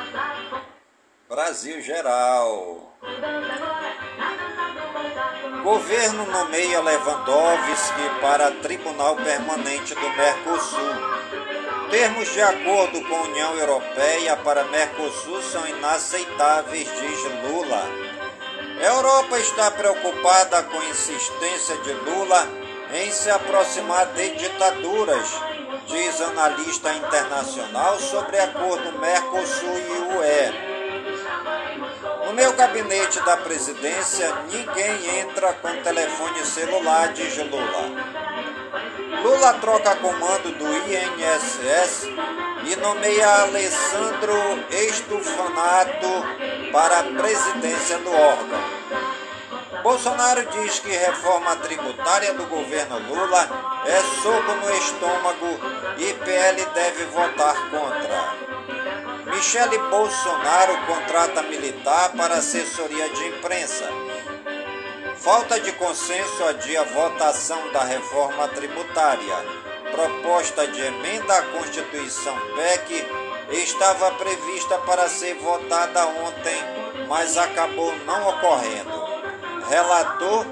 Brasil 1.28 1.80
geral. 1.82 2.92
Governo 5.62 6.26
nomeia 6.26 6.80
Lewandowski 6.80 8.08
para 8.20 8.52
Tribunal 8.52 9.16
Permanente 9.16 9.94
do 9.94 10.08
Mercosul. 10.10 10.94
Termos 11.90 12.32
de 12.32 12.40
acordo 12.40 13.00
com 13.02 13.16
a 13.16 13.22
União 13.22 13.54
Europeia 13.56 14.36
para 14.36 14.64
Mercosul 14.64 15.42
são 15.42 15.66
inaceitáveis, 15.66 16.88
diz 17.00 17.50
Lula. 17.50 17.82
Europa 18.80 19.38
está 19.38 19.70
preocupada 19.70 20.62
com 20.64 20.78
a 20.78 20.84
insistência 20.86 21.76
de 21.78 21.92
Lula 21.92 22.46
em 22.94 23.10
se 23.10 23.30
aproximar 23.30 24.06
de 24.12 24.36
ditaduras, 24.36 25.28
diz 25.86 26.20
analista 26.20 26.92
internacional 26.92 27.98
sobre 27.98 28.38
acordo 28.38 28.92
Mercosul 28.98 29.78
e 29.78 30.16
UE. 30.16 30.76
No 32.26 32.32
meu 32.32 32.52
gabinete 32.54 33.20
da 33.20 33.36
presidência, 33.36 34.34
ninguém 34.50 35.20
entra 35.20 35.52
com 35.54 35.82
telefone 35.82 36.44
celular, 36.44 37.12
diz 37.12 37.36
Lula. 37.38 37.92
Lula 39.22 39.52
troca 39.54 39.94
comando 39.96 40.50
do 40.58 40.66
INSS 40.66 42.08
e 42.64 42.76
nomeia 42.76 43.42
Alessandro 43.42 44.34
Estufanato 44.70 46.08
para 46.72 46.98
a 46.98 47.04
presidência 47.04 47.98
do 47.98 48.12
órgão. 48.12 48.75
Bolsonaro 49.86 50.44
diz 50.46 50.80
que 50.80 50.88
reforma 50.88 51.54
tributária 51.58 52.34
do 52.34 52.44
governo 52.46 52.98
Lula 53.06 53.48
é 53.86 54.02
soco 54.20 54.52
no 54.52 54.76
estômago 54.78 55.46
e 55.96 56.12
PL 56.12 56.66
deve 56.74 57.04
votar 57.04 57.54
contra. 57.70 58.34
Michele 59.26 59.78
Bolsonaro 59.78 60.76
contrata 60.86 61.42
militar 61.42 62.12
para 62.16 62.34
assessoria 62.34 63.08
de 63.10 63.28
imprensa. 63.28 63.88
Falta 65.18 65.60
de 65.60 65.70
consenso 65.74 66.42
adia 66.46 66.82
votação 66.82 67.70
da 67.70 67.84
reforma 67.84 68.48
tributária. 68.48 69.36
Proposta 69.92 70.66
de 70.66 70.80
emenda 70.82 71.32
à 71.32 71.42
Constituição 71.42 72.36
PEC 72.56 73.06
estava 73.52 74.10
prevista 74.16 74.78
para 74.78 75.08
ser 75.08 75.34
votada 75.34 76.08
ontem, 76.08 77.06
mas 77.06 77.38
acabou 77.38 77.94
não 78.04 78.30
ocorrendo. 78.30 79.05
Relator 79.68 80.46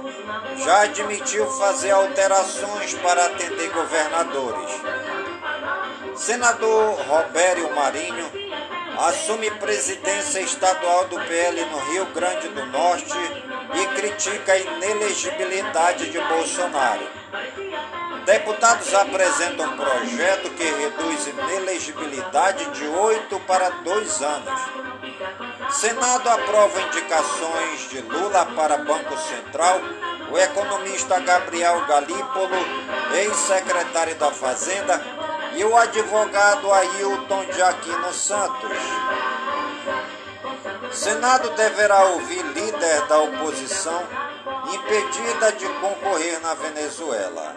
já 0.64 0.82
admitiu 0.82 1.46
fazer 1.52 1.92
alterações 1.92 2.94
para 2.94 3.26
atender 3.26 3.70
governadores. 3.70 4.70
Senador 6.16 7.00
Robério 7.06 7.74
Marinho 7.74 8.30
assume 8.98 9.50
presidência 9.52 10.40
estadual 10.40 11.06
do 11.08 11.16
PL 11.20 11.64
no 11.66 11.78
Rio 11.90 12.06
Grande 12.06 12.48
do 12.48 12.66
Norte 12.66 13.18
e 13.74 13.86
critica 14.00 14.52
a 14.52 14.58
inelegibilidade 14.58 16.10
de 16.10 16.20
Bolsonaro. 16.20 17.06
Deputados 18.24 18.94
apresentam 18.94 19.76
projeto 19.76 20.50
que 20.50 20.64
reduz 20.64 21.26
inelegibilidade 21.26 22.64
de 22.70 22.86
oito 22.86 23.38
para 23.40 23.68
dois 23.68 24.22
anos. 24.22 24.60
Senado 25.74 26.28
aprova 26.28 26.80
indicações 26.82 27.88
de 27.90 28.00
Lula 28.00 28.46
para 28.54 28.78
Banco 28.78 29.16
Central. 29.18 29.80
O 30.30 30.38
economista 30.38 31.18
Gabriel 31.18 31.84
Galípolo, 31.86 32.56
ex-secretário 33.12 34.14
da 34.14 34.30
Fazenda, 34.30 35.02
e 35.56 35.64
o 35.64 35.76
advogado 35.76 36.72
Ailton 36.72 37.44
de 37.46 37.60
Aquino 37.60 38.12
Santos. 38.12 38.78
Senado 40.92 41.50
deverá 41.50 42.04
ouvir 42.04 42.42
líder 42.42 43.06
da 43.08 43.18
oposição 43.18 44.00
impedida 44.72 45.52
de 45.52 45.68
concorrer 45.80 46.40
na 46.40 46.54
Venezuela. 46.54 47.56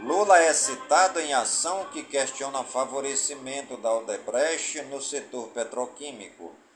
Lula 0.00 0.38
é 0.38 0.52
citado 0.54 1.20
em 1.20 1.34
ação 1.34 1.84
que 1.92 2.02
questiona 2.04 2.64
favorecimento 2.64 3.76
da 3.76 3.92
Odebrecht 3.92 4.80
no 4.84 5.02
setor 5.02 5.48
petroquímico. 5.48 6.67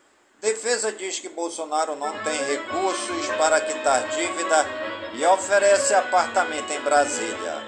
Defesa 0.42 0.90
diz 0.90 1.20
que 1.20 1.28
Bolsonaro 1.28 1.94
não 1.94 2.10
tem 2.24 2.36
recursos 2.46 3.28
para 3.38 3.60
quitar 3.60 4.08
dívida 4.08 4.66
e 5.14 5.24
oferece 5.24 5.94
apartamento 5.94 6.68
em 6.72 6.80
Brasília. 6.80 7.62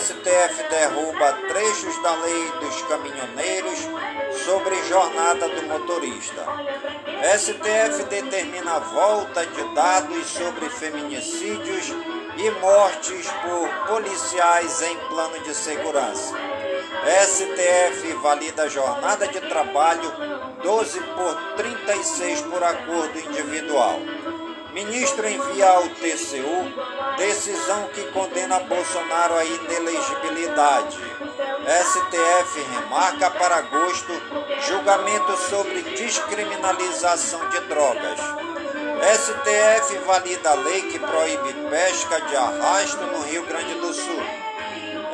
STF 0.00 0.62
derruba 0.70 1.32
trechos 1.46 2.02
da 2.02 2.14
lei 2.22 2.52
dos 2.52 2.82
caminhoneiros 2.84 3.78
sobre 4.46 4.82
jornada 4.84 5.46
do 5.46 5.62
motorista. 5.66 6.46
STF 7.36 8.04
determina 8.04 8.76
a 8.76 8.78
volta 8.78 9.44
de 9.44 9.74
dados 9.74 10.26
sobre 10.28 10.70
feminicídios 10.70 11.88
e 12.38 12.50
mortes 12.62 13.26
por 13.42 13.86
policiais 13.88 14.80
em 14.80 14.96
plano 15.08 15.38
de 15.40 15.54
segurança. 15.54 16.34
STF 17.04 18.14
valida 18.22 18.66
jornada 18.66 19.28
de 19.28 19.38
trabalho 19.42 20.10
12 20.62 21.00
por 21.00 21.34
36 21.54 22.40
por 22.42 22.64
acordo 22.64 23.18
individual. 23.18 24.00
Ministro 24.72 25.28
envia 25.28 25.68
ao 25.68 25.82
TCU 25.82 26.72
decisão 27.18 27.88
que 27.88 28.04
condena 28.04 28.58
Bolsonaro 28.60 29.34
à 29.34 29.44
inelegibilidade. 29.44 30.98
STF 31.66 32.62
remarca 32.72 33.30
para 33.32 33.56
agosto 33.56 34.12
julgamento 34.66 35.36
sobre 35.36 35.82
descriminalização 35.82 37.50
de 37.50 37.60
drogas. 37.60 38.18
STF 39.14 39.98
valida 40.06 40.52
a 40.52 40.54
lei 40.54 40.82
que 40.82 40.98
proíbe 40.98 41.52
pesca 41.68 42.20
de 42.22 42.34
arrasto 42.34 43.04
no 43.04 43.22
Rio 43.24 43.44
Grande 43.44 43.74
do 43.74 43.92
Sul. 43.92 44.43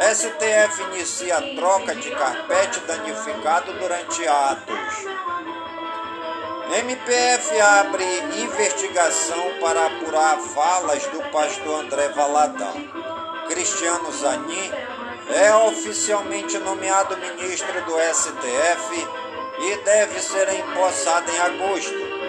STF 0.01 0.83
inicia 0.95 1.37
a 1.37 1.55
troca 1.55 1.95
de 1.95 2.11
carpete 2.11 2.81
danificado 2.81 3.71
durante 3.75 4.27
atos. 4.27 5.05
MPF 6.73 7.61
abre 7.61 8.05
investigação 8.43 9.59
para 9.61 9.87
apurar 9.89 10.39
falas 10.39 11.07
do 11.09 11.23
pastor 11.31 11.85
André 11.85 12.09
Valadão. 12.09 12.73
Cristiano 13.49 14.11
Zanin 14.11 14.73
é 15.35 15.55
oficialmente 15.69 16.57
nomeado 16.59 17.19
ministro 17.19 17.85
do 17.85 17.93
STF 18.15 19.07
e 19.59 19.85
deve 19.85 20.19
ser 20.19 20.49
empossado 20.55 21.31
em 21.31 21.39
agosto. 21.41 22.21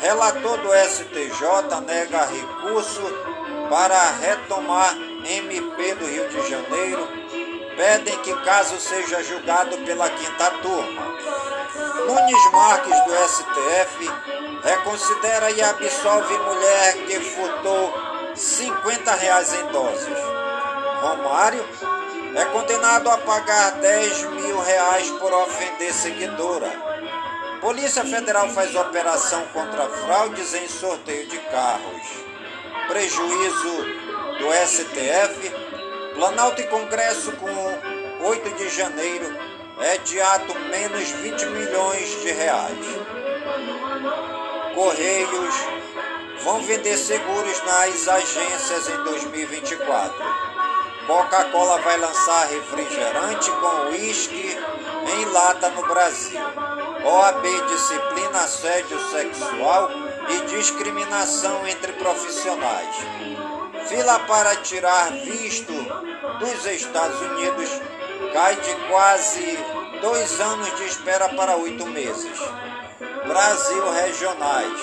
Relator 0.00 0.58
do 0.58 0.70
STJ 0.72 1.80
nega 1.86 2.24
recurso 2.24 3.02
para 3.68 4.12
retomar 4.12 5.05
MP 5.24 5.94
do 5.94 6.06
Rio 6.06 6.28
de 6.28 6.50
Janeiro. 6.50 7.08
Pedem 7.76 8.18
que 8.18 8.34
caso 8.44 8.78
seja 8.78 9.22
julgado 9.22 9.76
pela 9.78 10.08
quinta 10.08 10.50
turma. 10.62 11.02
Nunes 12.06 12.52
Marques 12.52 13.04
do 13.04 13.12
STF 13.28 14.10
reconsidera 14.62 15.50
e 15.50 15.62
absolve 15.62 16.38
mulher 16.38 16.96
que 17.06 17.20
furtou 17.20 17.94
50 18.34 19.14
reais 19.14 19.52
em 19.54 19.66
doses. 19.66 20.18
Romário 21.00 21.64
é 22.34 22.44
condenado 22.46 23.10
a 23.10 23.18
pagar 23.18 23.72
10 23.72 24.24
mil 24.30 24.60
reais 24.60 25.10
por 25.12 25.32
ofender 25.32 25.92
seguidora. 25.92 26.70
Polícia 27.60 28.04
Federal 28.04 28.48
faz 28.50 28.74
operação 28.74 29.42
contra 29.52 29.88
fraudes 29.88 30.54
em 30.54 30.68
sorteio 30.68 31.26
de 31.26 31.38
carros. 31.38 32.02
Prejuízo 32.88 34.05
do 34.38 34.52
STF. 34.66 35.52
Planalto 36.14 36.60
e 36.60 36.64
Congresso 36.64 37.32
com 37.32 38.26
8 38.26 38.54
de 38.56 38.68
janeiro 38.70 39.36
é 39.78 39.98
de 39.98 40.20
ato 40.20 40.58
menos 40.70 41.10
20 41.10 41.46
milhões 41.46 42.22
de 42.22 42.32
reais. 42.32 42.86
Correios 44.74 45.54
vão 46.42 46.60
vender 46.62 46.96
seguros 46.96 47.62
nas 47.64 48.08
agências 48.08 48.88
em 48.88 49.02
2024. 49.04 50.14
Coca-Cola 51.06 51.78
vai 51.82 51.98
lançar 51.98 52.46
refrigerante 52.48 53.50
com 53.50 53.90
uísque 53.90 54.58
em 55.18 55.24
lata 55.26 55.70
no 55.70 55.82
Brasil. 55.86 56.40
OAB 57.04 57.46
disciplina 57.68 58.40
assédio 58.40 58.98
sexual 59.10 59.90
e 60.28 60.40
discriminação 60.46 61.66
entre 61.68 61.92
profissionais. 61.92 62.96
Fila 63.88 64.18
para 64.20 64.56
tirar 64.56 65.12
visto 65.12 65.72
dos 66.40 66.66
Estados 66.66 67.20
Unidos 67.20 67.70
cai 68.32 68.56
de 68.56 68.74
quase 68.88 69.58
dois 70.00 70.40
anos 70.40 70.76
de 70.76 70.86
espera 70.86 71.28
para 71.30 71.56
oito 71.56 71.86
meses. 71.86 72.38
Brasil 73.26 73.90
regionais. 73.92 74.80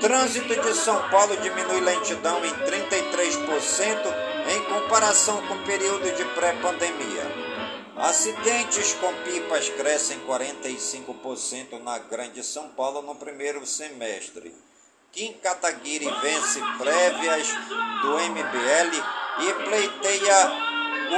Trânsito 0.00 0.60
de 0.60 0.74
São 0.74 1.08
Paulo 1.10 1.36
diminui 1.36 1.80
lentidão 1.80 2.44
em 2.44 2.52
33% 2.52 4.26
em 4.48 4.62
comparação 4.64 5.46
com 5.46 5.54
o 5.54 5.64
período 5.64 6.10
de 6.16 6.24
pré-pandemia. 6.34 7.24
Acidentes 7.96 8.94
com 8.94 9.12
pipas 9.24 9.68
crescem 9.70 10.20
45% 10.20 11.82
na 11.82 11.98
Grande 11.98 12.42
São 12.42 12.68
Paulo 12.68 13.02
no 13.02 13.14
primeiro 13.14 13.66
semestre. 13.66 14.54
Kim 15.16 15.32
Kataguiri 15.42 16.10
vence 16.20 16.60
prévias 16.76 17.48
do 18.02 18.18
MBL 18.18 18.92
e 19.38 19.52
pleiteia 19.64 20.50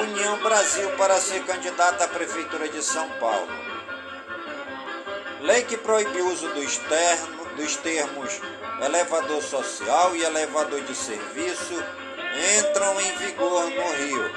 União 0.00 0.38
Brasil 0.38 0.88
para 0.90 1.20
ser 1.20 1.42
candidata 1.44 2.04
à 2.04 2.08
Prefeitura 2.08 2.68
de 2.68 2.80
São 2.80 3.08
Paulo. 3.18 3.48
Lei 5.40 5.64
que 5.64 5.76
proíbe 5.76 6.22
o 6.22 6.30
uso 6.30 6.46
dos, 6.50 6.80
dos 7.56 7.76
termos 7.78 8.40
elevador 8.80 9.42
social 9.42 10.14
e 10.14 10.22
elevador 10.22 10.80
de 10.82 10.94
serviço 10.94 11.74
entram 12.60 13.00
em 13.00 13.16
vigor 13.16 13.64
no 13.64 13.92
Rio. 13.94 14.30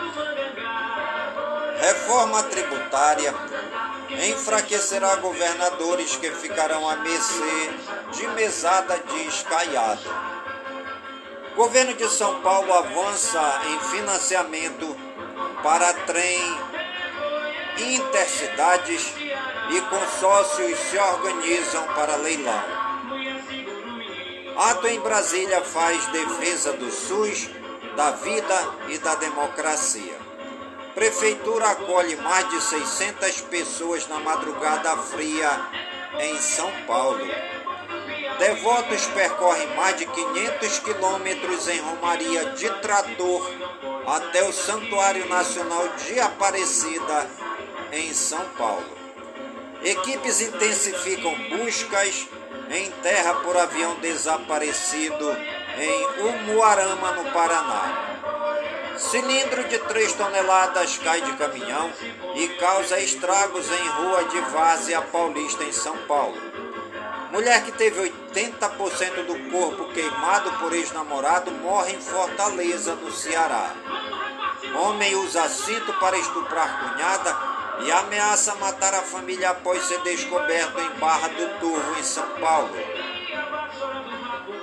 Reforma 1.80 2.42
tributária 2.46 3.32
enfraquecerá 4.30 5.16
governadores 5.18 6.16
que 6.16 6.32
ficarão 6.32 6.88
à 6.90 6.98
mercê 6.98 7.70
de 8.14 8.28
mesada 8.30 8.98
de 8.98 9.28
escaiado. 9.28 10.02
Governo 11.56 11.94
de 11.94 12.08
São 12.10 12.42
Paulo 12.42 12.74
avança 12.74 13.62
em 13.68 13.80
financiamento 13.92 14.96
para 15.62 15.94
trem 15.94 16.40
intercidades 17.78 19.14
e 19.70 19.82
consórcios 19.82 20.78
se 20.80 20.98
organizam 20.98 21.84
para 21.96 22.16
leilão. 22.18 22.64
Ato 24.58 24.88
em 24.88 25.00
Brasília 25.00 25.62
faz 25.62 26.06
defesa 26.08 26.74
do 26.74 26.92
SUS, 26.92 27.50
da 27.96 28.12
vida 28.12 28.74
e 28.90 28.98
da 29.00 29.16
democracia. 29.16 30.21
Prefeitura 30.94 31.70
acolhe 31.70 32.16
mais 32.18 32.50
de 32.50 32.62
600 32.62 33.42
pessoas 33.42 34.08
na 34.08 34.20
madrugada 34.20 34.96
fria 34.98 35.50
em 36.20 36.38
São 36.40 36.70
Paulo. 36.86 37.26
Devotos 38.38 39.06
percorrem 39.08 39.68
mais 39.76 39.98
de 39.98 40.06
500 40.06 40.80
quilômetros 40.80 41.68
em 41.68 41.80
Romaria 41.80 42.46
de 42.52 42.70
trator 42.82 43.50
até 44.08 44.44
o 44.44 44.52
Santuário 44.52 45.28
Nacional 45.30 45.88
de 45.90 46.20
Aparecida, 46.20 47.30
em 47.92 48.14
São 48.14 48.44
Paulo. 48.58 48.98
Equipes 49.84 50.42
intensificam 50.42 51.34
buscas 51.50 52.28
em 52.70 52.92
terra 53.04 53.36
por 53.36 53.58
avião 53.58 53.96
desaparecido 53.96 55.38
em 55.78 56.22
Umuarama, 56.22 57.12
no 57.12 57.32
Paraná. 57.32 58.11
Cilindro 59.02 59.64
de 59.68 59.80
3 59.80 60.14
toneladas 60.14 60.98
cai 61.00 61.22
de 61.22 61.34
caminhão 61.34 61.92
e 62.36 62.48
causa 62.50 63.00
estragos 63.00 63.66
em 63.70 63.88
rua 63.90 64.24
de 64.26 64.40
Várzea 64.52 65.02
Paulista, 65.02 65.64
em 65.64 65.72
São 65.72 65.98
Paulo. 66.08 66.38
Mulher 67.32 67.64
que 67.64 67.72
teve 67.72 68.12
80% 68.40 69.26
do 69.26 69.52
corpo 69.52 69.92
queimado 69.94 70.52
por 70.60 70.72
ex-namorado 70.74 71.52
morre 71.52 71.94
em 71.94 72.02
Fortaleza, 72.02 72.94
no 72.96 73.12
Ceará. 73.12 73.74
Homem 74.76 75.16
usa 75.16 75.50
cinto 75.50 75.92
para 75.94 76.18
estuprar 76.18 76.94
cunhada 76.94 77.36
e 77.84 77.92
ameaça 77.92 78.56
matar 78.56 78.94
a 78.94 79.02
família 79.02 79.50
após 79.50 79.84
ser 79.84 80.00
descoberto 80.02 80.80
em 80.80 81.00
Barra 81.00 81.28
do 81.30 81.60
Turvo, 81.60 82.00
em 82.00 82.04
São 82.04 82.28
Paulo. 82.40 82.76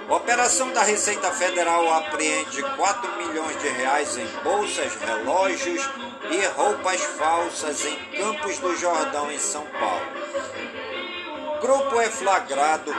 Operação 0.08 0.72
da 0.72 0.82
Receita 0.82 1.30
Federal 1.32 1.92
apreende 1.92 2.62
4 2.62 3.16
milhões 3.18 3.60
de 3.60 3.68
reais 3.68 4.16
em 4.16 4.26
bolsas, 4.42 4.94
relógios 4.94 5.82
e 6.30 6.46
roupas 6.56 7.02
falsas 7.02 7.84
em 7.84 7.96
Campos 8.16 8.58
do 8.58 8.74
Jordão, 8.76 9.30
em 9.30 9.38
São 9.38 9.66
Paulo. 9.66 10.06
Grupo 11.60 12.00
é 12.00 12.08
flagrado 12.08 12.94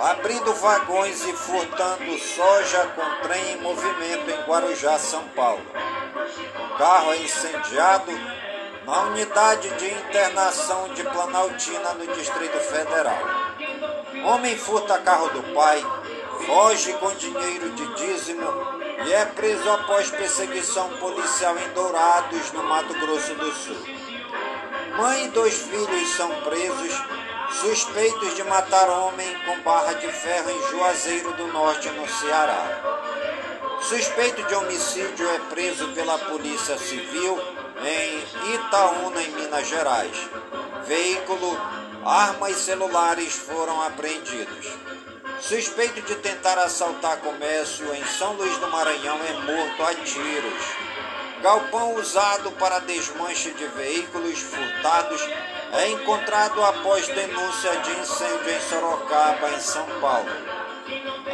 abrindo 0.00 0.52
vagões 0.54 1.24
e 1.24 1.32
furtando 1.32 2.18
soja 2.18 2.86
com 2.94 3.28
trem 3.28 3.52
em 3.52 3.60
movimento 3.62 4.30
em 4.30 4.42
Guarujá, 4.42 4.98
São 4.98 5.22
Paulo. 5.28 5.64
Carro 6.76 7.12
é 7.12 7.16
incendiado 7.18 8.12
na 8.84 9.02
unidade 9.02 9.68
de 9.76 9.94
internação 9.94 10.88
de 10.88 11.04
Planaltina, 11.04 11.94
no 11.94 12.06
Distrito 12.14 12.58
Federal. 12.58 13.18
Homem 14.24 14.56
furta 14.56 14.98
carro 14.98 15.28
do 15.28 15.42
pai, 15.54 15.82
foge 16.46 16.92
com 16.94 17.12
dinheiro 17.14 17.70
de 17.70 17.86
dízimo 17.94 18.46
e 19.06 19.12
é 19.12 19.24
preso 19.24 19.68
após 19.70 20.10
perseguição 20.10 20.88
policial 20.98 21.56
em 21.58 21.68
Dourados, 21.72 22.52
no 22.52 22.62
Mato 22.62 22.94
Grosso 22.94 23.34
do 23.34 23.52
Sul. 23.52 23.76
Mãe 24.96 25.26
e 25.26 25.28
dois 25.28 25.54
filhos 25.54 26.08
são 26.10 26.28
presos, 26.42 27.02
suspeitos 27.60 28.34
de 28.34 28.44
matar 28.44 28.88
homem 28.90 29.28
com 29.46 29.60
barra 29.60 29.94
de 29.94 30.08
ferro 30.08 30.50
em 30.50 30.70
Juazeiro 30.70 31.32
do 31.34 31.46
Norte, 31.48 31.88
no 31.90 32.08
Ceará. 32.08 32.80
Suspeito 33.82 34.42
de 34.42 34.54
homicídio 34.54 35.28
é 35.28 35.38
preso 35.50 35.88
pela 35.88 36.18
Polícia 36.18 36.76
Civil 36.78 37.38
em 37.82 38.54
Itaúna, 38.54 39.22
em 39.22 39.30
Minas 39.30 39.66
Gerais. 39.66 40.28
Veículo, 40.86 41.58
armas 42.04 42.50
e 42.50 42.60
celulares 42.60 43.34
foram 43.34 43.80
apreendidos. 43.82 44.66
Suspeito 45.40 46.02
de 46.02 46.14
tentar 46.16 46.58
assaltar 46.58 47.16
comércio 47.18 47.92
em 47.94 48.04
São 48.04 48.34
Luís 48.34 48.56
do 48.58 48.68
Maranhão 48.68 49.18
é 49.24 49.32
morto 49.32 49.82
a 49.82 49.94
tiros. 49.94 50.64
Galpão 51.42 51.94
usado 51.94 52.52
para 52.52 52.80
desmanche 52.80 53.50
de 53.52 53.66
veículos 53.68 54.38
furtados 54.38 55.26
é 55.72 55.88
encontrado 55.88 56.62
após 56.62 57.08
denúncia 57.08 57.76
de 57.76 57.90
incêndio 58.00 58.50
em 58.50 58.60
Sorocaba, 58.68 59.50
em 59.50 59.60
São 59.60 59.86
Paulo. 60.00 60.30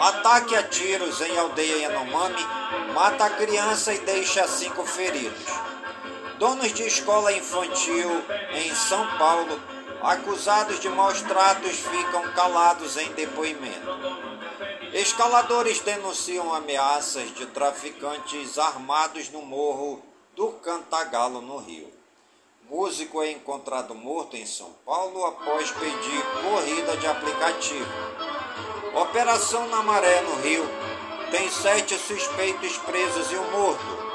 Ataque 0.01 0.55
a 0.55 0.63
tiros 0.63 1.21
em 1.21 1.37
aldeia 1.39 1.89
Yanomami 1.89 2.47
mata 2.95 3.25
a 3.25 3.31
criança 3.31 3.93
e 3.93 3.99
deixa 3.99 4.47
cinco 4.47 4.87
feridos. 4.87 5.47
Donos 6.39 6.73
de 6.73 6.85
escola 6.85 7.33
infantil 7.33 8.25
em 8.53 8.75
São 8.75 9.05
Paulo, 9.19 9.61
acusados 10.03 10.80
de 10.80 10.88
maus 10.88 11.20
tratos, 11.22 11.78
ficam 11.78 12.22
calados 12.32 12.97
em 12.97 13.12
depoimento. 13.12 13.88
Escaladores 14.92 15.80
denunciam 15.80 16.55
ameaças 16.55 17.34
de 17.34 17.47
traficantes 17.47 18.59
armados 18.59 19.28
no 19.30 19.42
morro 19.42 20.03
do 20.34 20.49
Cantagalo, 20.53 21.40
no 21.40 21.59
Rio. 21.59 21.92
Músico 22.68 23.22
é 23.22 23.30
encontrado 23.30 23.94
morto 23.94 24.36
em 24.36 24.44
São 24.44 24.70
Paulo 24.84 25.24
após 25.24 25.70
pedir 25.70 26.22
corrida 26.42 26.97
de 26.97 27.07
aplicativo. 27.07 27.86
Operação 28.94 29.68
na 29.68 29.82
Maré, 29.82 30.20
no 30.22 30.36
Rio, 30.40 30.64
tem 31.30 31.51
sete 31.51 31.97
suspeitos 31.97 32.76
presos 32.78 33.30
e 33.30 33.36
um 33.36 33.51
morto. 33.51 34.07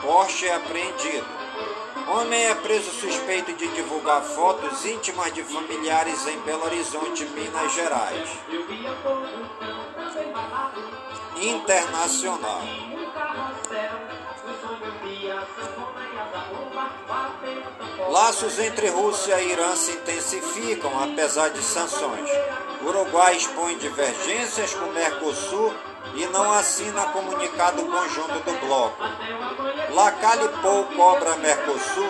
Porsche 0.00 0.46
é 0.46 0.54
apreendido. 0.54 1.41
Homem 2.08 2.44
é 2.46 2.54
preso 2.54 2.90
suspeito 2.90 3.52
de 3.54 3.68
divulgar 3.68 4.22
fotos 4.22 4.84
íntimas 4.84 5.32
de 5.32 5.42
familiares 5.42 6.26
em 6.26 6.38
Belo 6.40 6.64
Horizonte, 6.64 7.24
Minas 7.26 7.72
Gerais. 7.72 8.28
Internacional. 11.40 12.62
Laços 18.08 18.58
entre 18.58 18.88
Rússia 18.88 19.40
e 19.40 19.52
Irã 19.52 19.74
se 19.74 19.92
intensificam 19.92 21.02
apesar 21.02 21.50
de 21.50 21.62
sanções. 21.62 22.28
Uruguai 22.82 23.36
expõe 23.36 23.78
divergências 23.78 24.74
com 24.74 24.86
Mercosul 24.86 25.72
e 26.14 26.26
não 26.26 26.52
assina 26.52 27.06
comunicado 27.06 27.82
conjunto 27.82 28.40
do 28.44 28.66
bloco. 28.66 29.02
Lacalle 29.90 30.48
Pou 30.60 30.84
cobra 30.96 31.36
Mercosul, 31.36 32.08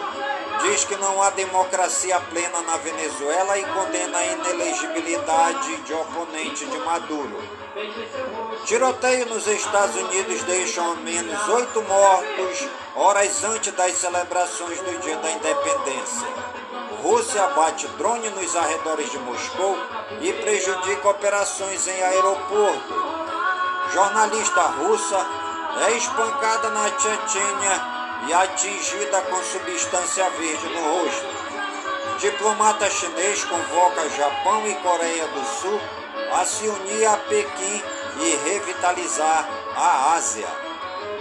diz 0.62 0.84
que 0.84 0.96
não 0.96 1.22
há 1.22 1.30
democracia 1.30 2.20
plena 2.20 2.62
na 2.62 2.76
Venezuela 2.76 3.59
e 3.59 3.64
condena 3.64 4.18
a 4.18 4.26
inelegibilidade 4.26 5.76
de 5.78 5.94
oponente 5.94 6.66
de 6.66 6.78
Maduro. 6.78 7.42
Tiroteio 8.66 9.26
nos 9.26 9.46
Estados 9.46 9.96
Unidos 9.96 10.42
deixa 10.42 10.82
ao 10.82 10.96
menos 10.96 11.48
oito 11.48 11.82
mortos 11.82 12.68
horas 12.94 13.42
antes 13.44 13.72
das 13.72 13.94
celebrações 13.94 14.78
do 14.80 15.00
Dia 15.00 15.16
da 15.16 15.30
Independência. 15.30 16.28
Rússia 17.03 17.44
bate 17.48 17.88
drone 17.98 18.28
nos 18.30 18.55
arredores 18.55 19.11
de 19.11 19.18
Moscou 19.18 19.76
e 20.20 20.32
prejudica 20.34 21.09
operações 21.09 21.88
em 21.88 22.03
aeroporto. 22.03 23.21
Jornalista 23.93 24.62
russa 24.62 25.26
é 25.86 25.93
espancada 25.99 26.70
na 26.70 26.88
Chechênia 26.99 27.93
e 28.26 28.32
atingida 28.32 29.20
com 29.22 29.43
substância 29.43 30.30
verde 30.30 30.66
no 30.68 30.80
rosto. 30.80 31.26
Diplomata 32.18 32.88
chinês 32.88 33.45
convoca 33.45 34.09
Japão 34.09 34.66
e 34.66 34.74
Coreia 34.76 35.26
do 35.28 35.45
Sul 35.45 35.80
a 36.32 36.45
se 36.47 36.66
unir 36.68 37.07
a 37.07 37.18
Pequim 37.18 37.82
e 38.20 38.36
revitalizar 38.49 39.47
a 39.76 40.14
Ásia. 40.14 40.49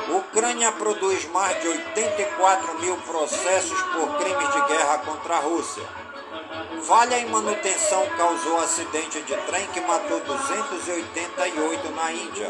Ucrânia 0.09 0.71
produz 0.71 1.25
mais 1.27 1.61
de 1.61 1.67
84 1.67 2.79
mil 2.79 2.95
processos 2.97 3.81
por 3.81 4.17
crimes 4.17 4.49
de 4.53 4.61
guerra 4.67 4.99
contra 4.99 5.35
a 5.35 5.39
Rússia. 5.39 6.00
Falha 6.83 7.19
em 7.19 7.25
manutenção 7.27 8.05
causou 8.17 8.57
acidente 8.59 9.21
de 9.21 9.35
trem 9.37 9.67
que 9.67 9.79
matou 9.81 10.19
288 10.21 11.89
na 11.91 12.11
Índia. 12.11 12.49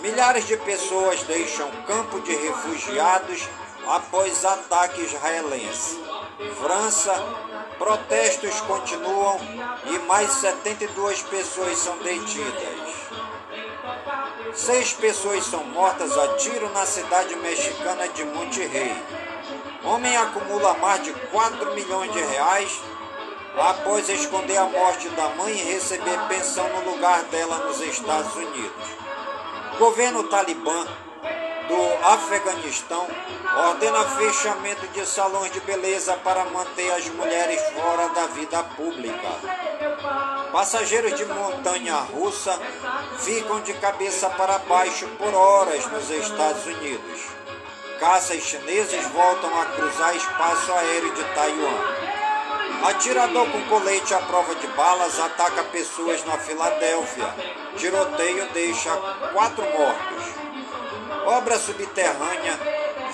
Milhares 0.00 0.46
de 0.46 0.56
pessoas 0.58 1.22
deixam 1.22 1.70
campo 1.86 2.20
de 2.20 2.34
refugiados 2.34 3.48
após 3.86 4.44
ataque 4.44 5.02
israelense. 5.02 6.02
França, 6.60 7.14
protestos 7.78 8.60
continuam 8.62 9.40
e 9.86 9.98
mais 10.00 10.30
72 10.32 11.22
pessoas 11.22 11.78
são 11.78 11.96
detidas. 11.98 12.94
Seis 14.54 14.92
pessoas 14.92 15.44
são 15.44 15.64
mortas 15.64 16.16
a 16.16 16.36
tiro 16.36 16.70
na 16.70 16.86
cidade 16.86 17.34
mexicana 17.36 18.08
de 18.08 18.24
Monterrey. 18.24 18.94
Homem 19.82 20.16
acumula 20.16 20.74
mais 20.74 21.02
de 21.02 21.12
4 21.12 21.74
milhões 21.74 22.12
de 22.12 22.20
reais 22.20 22.80
após 23.56 24.08
esconder 24.08 24.56
a 24.56 24.64
morte 24.64 25.08
da 25.10 25.28
mãe 25.30 25.52
e 25.52 25.72
receber 25.72 26.18
pensão 26.28 26.68
no 26.68 26.90
lugar 26.92 27.22
dela 27.24 27.58
nos 27.58 27.80
Estados 27.80 28.34
Unidos. 28.34 28.84
Governo 29.78 30.24
talibã 30.24 30.86
do 31.68 32.06
Afeganistão 32.06 33.06
ordena 33.68 34.04
fechamento 34.04 34.86
de 34.88 35.06
salões 35.06 35.52
de 35.52 35.60
beleza 35.60 36.14
para 36.18 36.44
manter 36.46 36.90
as 36.92 37.08
mulheres 37.10 37.60
fora 37.70 38.08
da 38.10 38.26
vida 38.26 38.62
pública. 38.76 39.28
Passageiros 40.52 41.14
de 41.16 41.24
montanha 41.24 41.96
russa 41.96 42.58
ficam 43.18 43.60
de 43.60 43.72
cabeça 43.74 44.28
para 44.30 44.58
baixo 44.58 45.06
por 45.18 45.32
horas 45.34 45.86
nos 45.86 46.10
Estados 46.10 46.66
Unidos. 46.66 47.22
Caças 47.98 48.42
chineses 48.42 49.06
voltam 49.08 49.60
a 49.60 49.66
cruzar 49.66 50.14
espaço 50.14 50.72
aéreo 50.72 51.14
de 51.14 51.24
Taiwan. 51.34 52.03
Atirador 52.84 53.50
com 53.50 53.62
colete 53.62 54.12
à 54.12 54.18
prova 54.18 54.54
de 54.56 54.66
balas 54.66 55.18
ataca 55.18 55.64
pessoas 55.64 56.22
na 56.26 56.36
Filadélfia. 56.36 57.34
Tiroteio 57.78 58.46
deixa 58.52 58.94
quatro 59.32 59.64
mortos. 59.64 60.24
Obra 61.24 61.58
subterrânea 61.58 62.60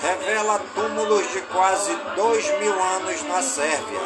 revela 0.02 0.60
túmulos 0.74 1.30
de 1.30 1.40
quase 1.42 1.94
dois 2.16 2.44
mil 2.58 2.82
anos 2.82 3.22
na 3.28 3.40
Sérvia. 3.42 4.00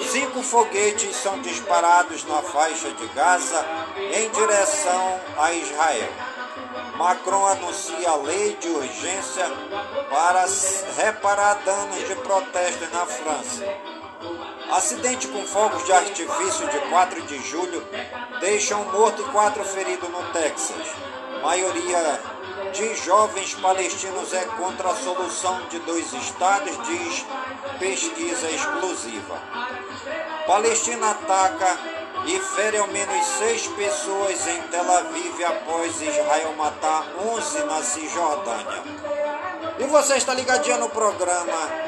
Cinco 0.00 0.42
foguetes 0.42 1.14
são 1.16 1.38
disparados 1.42 2.24
na 2.24 2.40
faixa 2.40 2.90
de 2.92 3.06
Gaza 3.08 3.66
em 4.14 4.30
direção 4.30 5.20
a 5.36 5.52
Israel. 5.52 6.08
Macron 6.96 7.46
anuncia 7.48 8.16
lei 8.16 8.56
de 8.58 8.68
urgência 8.68 9.44
para 10.08 10.46
reparar 10.96 11.54
danos 11.66 11.98
de 12.08 12.14
protestos 12.14 12.90
na 12.90 13.04
França. 13.04 13.97
Acidente 14.70 15.26
com 15.28 15.46
fogos 15.46 15.84
de 15.86 15.92
artifício 15.92 16.68
de 16.68 16.78
4 16.90 17.22
de 17.22 17.42
julho 17.42 17.82
deixa 18.38 18.76
um 18.76 18.84
morto 18.92 19.22
e 19.22 19.24
quatro 19.26 19.64
feridos 19.64 20.08
no 20.10 20.22
Texas. 20.32 20.86
Maioria 21.42 22.20
de 22.72 22.94
jovens 22.96 23.54
palestinos 23.54 24.32
é 24.34 24.44
contra 24.44 24.90
a 24.90 24.94
solução 24.94 25.62
de 25.70 25.78
dois 25.80 26.12
estados, 26.12 26.76
diz 26.86 27.24
pesquisa 27.78 28.50
exclusiva. 28.50 29.40
Palestina 30.46 31.12
ataca 31.12 31.78
e 32.26 32.38
fere 32.38 32.76
ao 32.76 32.88
menos 32.88 33.26
seis 33.38 33.66
pessoas 33.68 34.46
em 34.48 34.60
Tel 34.64 34.92
Aviv 34.92 35.44
após 35.44 36.00
Israel 36.02 36.52
matar 36.58 37.06
11 37.18 37.64
na 37.64 37.82
Cisjordânia. 37.82 38.82
E 39.78 39.84
você 39.84 40.16
está 40.16 40.34
ligadinho 40.34 40.78
no 40.78 40.90
programa 40.90 41.87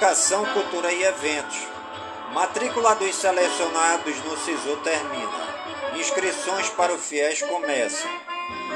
Educação, 0.00 0.46
Cultura 0.54 0.90
e 0.90 1.02
Eventos. 1.04 1.58
Matrícula 2.32 2.94
dos 2.94 3.14
selecionados 3.14 4.16
no 4.24 4.34
SISU 4.38 4.78
termina. 4.78 5.30
Inscrições 5.94 6.70
para 6.70 6.94
o 6.94 6.98
FIES 6.98 7.42
começam. 7.42 8.10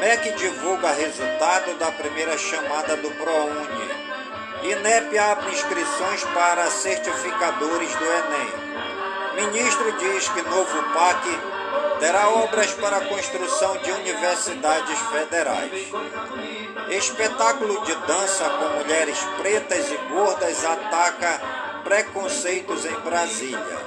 MEC 0.01 0.33
divulga 0.33 0.93
resultado 0.93 1.79
da 1.79 1.91
primeira 1.93 2.37
chamada 2.37 2.95
do 2.99 3.11
ProUni. 3.13 4.71
INEP 4.71 5.17
abre 5.17 5.51
inscrições 5.51 6.23
para 6.35 6.71
certificadores 6.71 7.95
do 7.95 8.05
Enem. 8.05 9.47
Ministro 9.47 9.93
diz 9.93 10.29
que 10.29 10.43
novo 10.43 10.83
PAC 10.93 11.27
terá 12.01 12.29
obras 12.29 12.73
para 12.73 12.99
a 12.99 13.05
construção 13.07 13.77
de 13.79 13.91
universidades 13.91 14.99
federais. 15.13 15.71
Espetáculo 16.91 17.85
de 17.85 17.95
dança 18.07 18.49
com 18.51 18.79
mulheres 18.79 19.19
pretas 19.39 19.91
e 19.91 19.97
gordas 20.13 20.65
ataca 20.65 21.41
preconceitos 21.85 22.85
em 22.85 23.01
Brasília. 23.01 23.79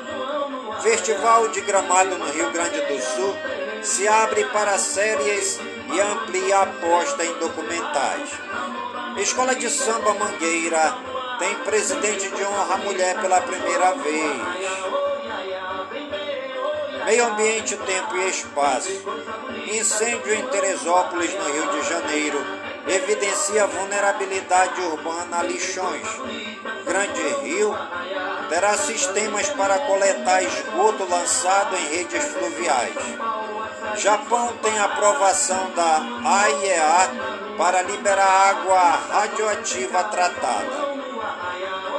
Festival 0.82 1.50
de 1.50 1.62
Gramado 1.62 2.18
no 2.18 2.32
Rio 2.32 2.52
Grande 2.52 2.80
do 2.82 3.02
Sul 3.02 3.36
se 3.82 4.08
abre 4.08 4.46
para 4.46 4.78
séries 4.78 5.60
e 5.94 6.00
amplia 6.00 6.58
a 6.58 6.64
aposta 6.64 7.26
em 7.26 7.34
documentais. 7.40 8.30
Escola 9.18 9.56
de 9.56 9.70
Samba 9.70 10.14
Mangueira 10.14 10.98
tem 11.40 11.56
presidente 11.56 12.30
de 12.30 12.44
honra 12.44 12.78
mulher 12.78 13.20
pela 13.20 13.42
primeira 13.42 13.94
vez. 13.94 14.97
Meio 17.08 17.26
Ambiente, 17.26 17.78
Tempo 17.78 18.18
e 18.18 18.30
Espaço. 18.30 18.92
Incêndio 19.72 20.34
em 20.34 20.46
Teresópolis, 20.48 21.34
no 21.36 21.54
Rio 21.54 21.72
de 21.72 21.90
Janeiro, 21.90 22.38
evidencia 22.86 23.66
vulnerabilidade 23.66 24.82
urbana 24.82 25.40
a 25.40 25.44
lixões. 25.44 26.06
Grande 26.86 27.22
Rio 27.44 27.74
terá 28.50 28.78
sistemas 28.78 29.48
para 29.52 29.80
coletar 29.88 30.44
esgoto 30.44 31.10
lançado 31.10 31.78
em 31.78 31.96
redes 31.96 32.26
fluviais. 32.26 32.94
Japão 33.96 34.58
tem 34.62 34.78
aprovação 34.78 35.72
da 35.78 36.02
AIEA 36.26 37.56
para 37.58 37.84
liberar 37.84 38.50
água 38.50 38.80
radioativa 39.14 40.04
tratada. 40.04 40.87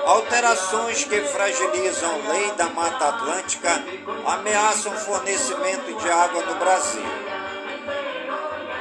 Alterações 0.09 1.05
que 1.05 1.21
fragilizam 1.21 2.11
a 2.11 2.33
lei 2.33 2.51
da 2.53 2.71
Mata 2.71 3.09
Atlântica 3.09 3.85
ameaçam 4.25 4.97
fornecimento 4.97 5.93
de 6.01 6.11
água 6.11 6.43
no 6.47 6.55
Brasil. 6.55 7.05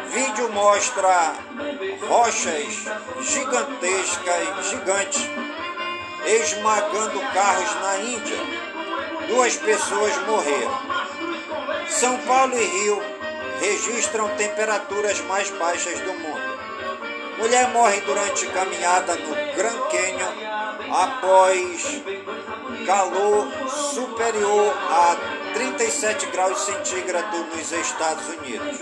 Vídeo 0.09 0.49
mostra 0.53 1.36
rochas 2.07 2.86
gigantescas, 3.19 4.69
gigantes, 4.69 5.30
esmagando 6.25 7.19
carros 7.34 7.75
na 7.82 7.97
Índia. 7.97 8.38
Duas 9.28 9.57
pessoas 9.57 10.17
morreram. 10.25 10.82
São 11.89 12.17
Paulo 12.19 12.57
e 12.57 12.63
Rio 12.63 13.03
registram 13.59 14.30
temperaturas 14.38 15.19
mais 15.23 15.49
baixas 15.49 15.99
do 15.99 16.13
mundo. 16.13 16.57
Mulher 17.38 17.67
morre 17.71 17.99
durante 17.99 18.47
caminhada 18.47 19.13
no 19.15 19.36
Grand 19.57 19.89
Canyon 19.89 20.66
após 20.92 22.02
calor 22.86 23.48
superior 23.70 24.74
a 24.90 25.18
37 25.54 26.28
graus 26.28 26.60
centígrados 26.62 27.40
nos 27.56 27.72
Estados 27.72 28.28
Unidos. 28.30 28.80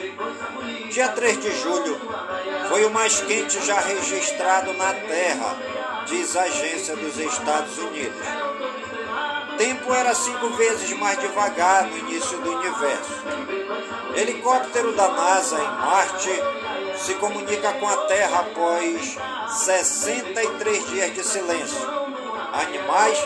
Dia 0.92 1.10
3 1.10 1.40
de 1.40 1.52
julho 1.62 2.00
foi 2.70 2.86
o 2.86 2.90
mais 2.92 3.22
quente 3.22 3.66
já 3.66 3.80
registrado 3.80 4.74
na 4.74 4.94
Terra, 4.94 5.58
diz 6.06 6.36
a 6.36 6.44
agência 6.44 6.96
dos 6.96 7.18
Estados 7.18 7.78
Unidos. 7.78 8.26
Tempo 9.58 9.94
era 9.94 10.14
cinco 10.14 10.50
vezes 10.50 10.98
mais 10.98 11.20
devagar 11.20 11.86
no 11.88 11.98
início 11.98 12.38
do 12.40 12.52
universo. 12.52 13.24
Helicóptero 14.16 14.94
da 14.94 15.08
NASA 15.10 15.58
em 15.58 15.86
Marte 15.86 16.32
se 16.98 17.14
comunica 17.16 17.74
com 17.74 17.88
a 17.88 17.98
Terra 18.08 18.40
após 18.40 19.18
63 19.50 20.88
dias 20.90 21.14
de 21.14 21.24
silêncio. 21.24 22.06
Animais 22.54 23.26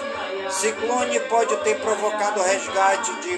Ciclone 0.50 1.20
pode 1.22 1.56
ter 1.58 1.80
provocado 1.80 2.40
o 2.40 2.44
resgate 2.44 3.14
de 3.22 3.38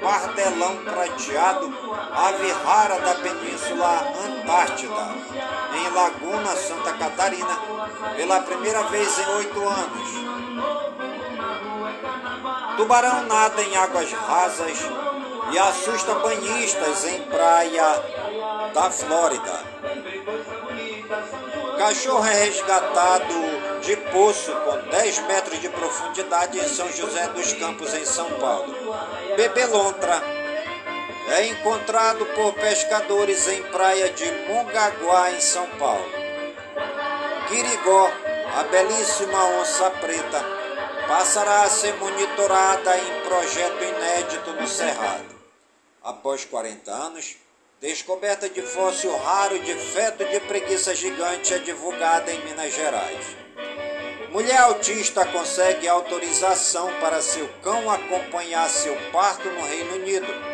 pardelão 0.00 0.76
prateado, 0.78 1.72
ave 2.12 2.50
rara 2.64 2.98
da 2.98 3.14
Península 3.14 4.12
Antártida, 4.26 5.14
em 5.74 5.88
Laguna, 5.90 6.56
Santa 6.56 6.92
Catarina, 6.94 7.60
pela 8.16 8.40
primeira 8.40 8.82
vez 8.84 9.18
em 9.18 9.36
oito 9.36 9.68
anos. 9.68 10.27
Tubarão 12.78 13.24
nada 13.24 13.60
em 13.60 13.76
águas 13.76 14.12
rasas 14.12 14.78
e 15.50 15.58
assusta 15.58 16.14
banhistas 16.14 17.04
em 17.06 17.22
praia 17.22 18.02
da 18.72 18.88
Flórida. 18.88 19.64
Cachorro 21.76 22.24
é 22.24 22.44
resgatado 22.44 23.34
de 23.82 23.96
poço 23.96 24.52
com 24.52 24.90
10 24.90 25.18
metros 25.26 25.60
de 25.60 25.68
profundidade 25.68 26.56
em 26.56 26.68
São 26.68 26.88
José 26.92 27.26
dos 27.30 27.52
Campos, 27.54 27.92
em 27.94 28.04
São 28.04 28.30
Paulo. 28.34 28.72
Bebê 29.36 29.66
lontra 29.66 30.22
é 31.30 31.46
encontrado 31.46 32.24
por 32.26 32.54
pescadores 32.54 33.48
em 33.48 33.60
praia 33.64 34.08
de 34.10 34.30
Mongaguá, 34.46 35.32
em 35.32 35.40
São 35.40 35.66
Paulo. 35.70 36.08
Quirigó, 37.48 38.08
a 38.56 38.62
belíssima 38.62 39.44
onça 39.60 39.90
preta, 39.90 40.57
passará 41.08 41.62
a 41.62 41.70
ser 41.70 41.94
monitorada 41.94 42.98
em 42.98 43.20
projeto 43.22 43.82
inédito 43.82 44.52
no 44.52 44.68
Cerrado. 44.68 45.34
Após 46.02 46.44
40 46.44 46.92
anos, 46.92 47.36
descoberta 47.80 48.46
de 48.46 48.60
fóssil 48.60 49.16
raro 49.16 49.58
de 49.58 49.74
feto 49.74 50.22
de 50.26 50.38
preguiça 50.40 50.94
gigante 50.94 51.54
é 51.54 51.58
divulgada 51.58 52.30
em 52.30 52.44
Minas 52.44 52.74
Gerais. 52.74 53.24
Mulher 54.30 54.58
autista 54.58 55.24
consegue 55.24 55.88
autorização 55.88 56.92
para 57.00 57.22
seu 57.22 57.48
cão 57.62 57.90
acompanhar 57.90 58.68
seu 58.68 58.94
parto 59.10 59.48
no 59.48 59.64
Reino 59.64 59.94
Unido. 59.94 60.47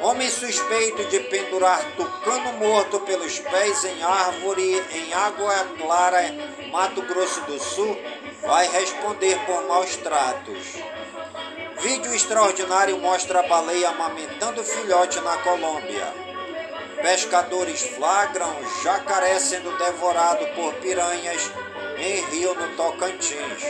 Homem 0.00 0.30
suspeito 0.30 1.04
de 1.04 1.20
pendurar 1.20 1.82
tucano 1.96 2.52
morto 2.54 3.00
pelos 3.00 3.38
pés 3.38 3.84
em 3.84 4.02
árvore 4.02 4.82
em 4.92 5.12
Água 5.12 5.54
Clara, 5.78 6.22
Mato 6.70 7.02
Grosso 7.02 7.40
do 7.42 7.58
Sul, 7.58 7.98
vai 8.42 8.68
responder 8.68 9.38
por 9.46 9.66
maus 9.66 9.96
tratos. 9.96 10.76
Vídeo 11.80 12.14
extraordinário 12.14 12.98
mostra 12.98 13.40
a 13.40 13.48
baleia 13.48 13.88
amamentando 13.90 14.62
filhote 14.62 15.20
na 15.20 15.38
Colômbia. 15.38 16.12
Pescadores 17.02 17.82
flagram 17.82 18.54
jacaré 18.82 19.38
sendo 19.38 19.76
devorado 19.76 20.46
por 20.54 20.74
piranhas 20.74 21.50
em 21.98 22.20
Rio, 22.30 22.54
no 22.54 22.76
Tocantins. 22.76 23.62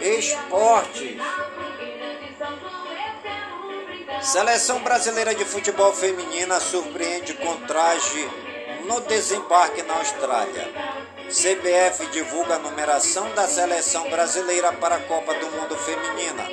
Esportes. 0.00 1.18
Seleção 4.28 4.80
brasileira 4.80 5.34
de 5.34 5.42
futebol 5.42 5.90
feminina 5.94 6.60
surpreende 6.60 7.32
com 7.32 7.56
traje 7.62 8.28
no 8.84 9.00
desembarque 9.00 9.82
na 9.84 9.94
Austrália. 9.94 10.68
CBF 11.30 12.06
divulga 12.12 12.56
a 12.56 12.58
numeração 12.58 13.34
da 13.34 13.48
seleção 13.48 14.10
brasileira 14.10 14.70
para 14.74 14.96
a 14.96 15.00
Copa 15.00 15.32
do 15.32 15.50
Mundo 15.52 15.74
Feminina. 15.78 16.46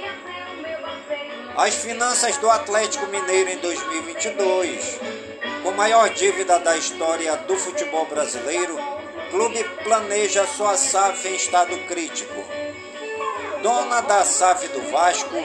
As 1.58 1.76
finanças 1.76 2.38
do 2.38 2.50
Atlético 2.50 3.08
Mineiro 3.08 3.50
em 3.50 3.58
2022. 3.58 4.98
Com 5.62 5.72
maior 5.72 6.10
dívida 6.12 6.58
da 6.60 6.78
história 6.78 7.36
do 7.36 7.58
futebol 7.58 8.06
brasileiro, 8.06 8.80
clube 9.32 9.62
planeja 9.84 10.48
sua 10.48 10.78
SAF 10.78 11.28
em 11.28 11.36
estado 11.36 11.78
crítico. 11.90 12.42
Dona 13.62 14.00
da 14.00 14.24
SAF 14.24 14.66
do 14.70 14.82
Vasco, 14.92 15.36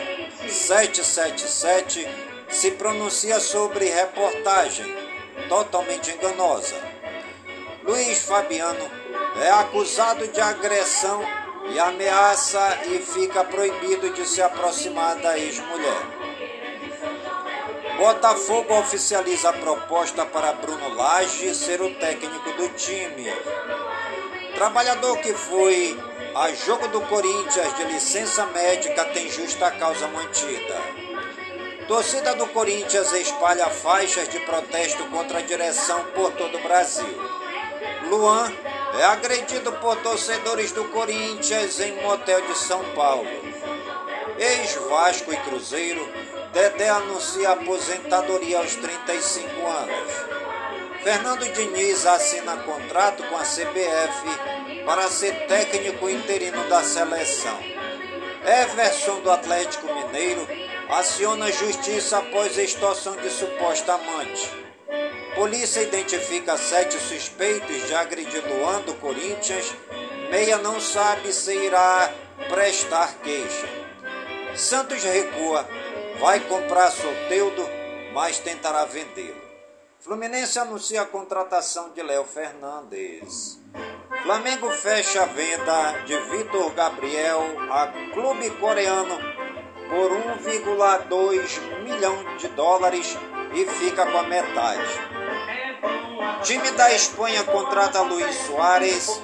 777, 0.53 2.07
se 2.49 2.73
pronuncia 2.73 3.41
sobre 3.41 3.87
reportagem 3.87 4.97
totalmente 5.49 6.11
enganosa. 6.11 6.77
Luiz 7.83 8.19
Fabiano 8.19 8.91
é 9.43 9.51
acusado 9.51 10.27
de 10.29 10.41
agressão 10.41 11.23
e 11.73 11.79
ameaça 11.79 12.79
e 12.87 12.99
fica 12.99 13.45
proibido 13.45 14.11
de 14.11 14.27
se 14.27 14.43
aproximar 14.43 15.17
da 15.17 15.39
ex-mulher. 15.39 16.21
Botafogo 17.97 18.79
oficializa 18.79 19.51
a 19.51 19.53
proposta 19.53 20.25
para 20.25 20.55
Bruno 20.55 20.95
Lage 20.95 21.55
ser 21.55 21.83
o 21.83 21.95
técnico 21.97 22.51
do 22.53 22.69
time. 22.71 23.31
Trabalhador 24.55 25.19
que 25.19 25.35
foi 25.35 25.99
a 26.35 26.53
jogo 26.53 26.87
do 26.89 27.01
Corinthians 27.03 27.77
de 27.77 27.85
licença 27.85 28.47
médica 28.47 29.05
tem 29.07 29.29
justa 29.29 29.71
causa 29.73 30.07
mantida. 30.09 30.77
Torcida 31.89 32.35
do 32.37 32.47
Corinthians 32.49 33.13
espalha 33.13 33.67
faixas 33.67 34.29
de 34.29 34.39
protesto 34.41 35.05
contra 35.07 35.39
a 35.39 35.43
direção 35.43 36.05
por 36.15 36.31
todo 36.33 36.57
o 36.57 36.63
Brasil. 36.63 37.19
Luan 38.09 38.53
é 38.99 39.05
agredido 39.05 39.73
por 39.75 39.97
torcedores 39.97 40.71
do 40.71 40.85
Corinthians 40.85 41.81
em 41.81 42.01
motel 42.01 42.41
de 42.47 42.57
São 42.57 42.85
Paulo. 42.95 43.29
Ex-Vasco 44.39 45.33
e 45.33 45.37
Cruzeiro, 45.39 46.09
Dedé 46.53 46.89
anuncia 46.89 47.51
aposentadoria 47.51 48.59
aos 48.59 48.75
35 48.77 49.67
anos. 49.67 50.13
Fernando 51.03 51.51
Diniz 51.53 52.07
assina 52.07 52.57
contrato 52.59 53.23
com 53.25 53.37
a 53.37 53.43
CBF 53.43 54.70
para 54.91 55.09
ser 55.09 55.47
técnico 55.47 56.11
interino 56.11 56.69
da 56.69 56.83
seleção. 56.83 57.57
Everson 58.45 59.21
do 59.21 59.31
Atlético 59.31 59.87
Mineiro 59.87 60.45
aciona 60.89 61.53
justiça 61.53 62.19
após 62.19 62.59
extorsão 62.59 63.15
de 63.15 63.31
suposta 63.31 63.95
amante. 63.95 64.51
Polícia 65.37 65.81
identifica 65.83 66.57
sete 66.57 66.99
suspeitos 66.99 67.87
de 67.87 67.95
agredir 67.95 68.43
Luan 68.45 68.81
do 68.81 68.95
Corinthians. 68.95 69.73
Meia 70.29 70.59
não 70.59 70.81
sabe 70.81 71.33
se 71.33 71.55
irá 71.55 72.13
prestar 72.49 73.15
queixa. 73.23 73.69
Santos 74.57 75.05
recua, 75.05 75.69
vai 76.19 76.41
comprar 76.41 76.91
Soteudo, 76.91 77.65
mas 78.13 78.41
tentará 78.41 78.85
vendê-lo. 78.87 79.41
Fluminense 80.01 80.59
anuncia 80.59 81.03
a 81.03 81.07
contratação 81.07 81.91
de 81.91 82.03
Léo 82.03 82.25
Fernandes. 82.25 83.61
Flamengo 84.23 84.71
fecha 84.71 85.23
a 85.23 85.27
venda 85.27 85.93
de 86.05 86.17
Vitor 86.17 86.71
Gabriel 86.73 87.43
a 87.71 87.87
clube 88.13 88.51
coreano 88.51 89.19
por 89.89 90.11
1,2 90.45 91.61
milhão 91.83 92.37
de 92.37 92.49
dólares 92.49 93.17
e 93.55 93.65
fica 93.65 94.05
com 94.07 94.19
a 94.19 94.23
metade. 94.23 95.01
Time 96.43 96.71
da 96.73 96.93
Espanha 96.93 97.45
contrata 97.45 98.03
Luiz 98.03 98.35
Soares, 98.47 99.23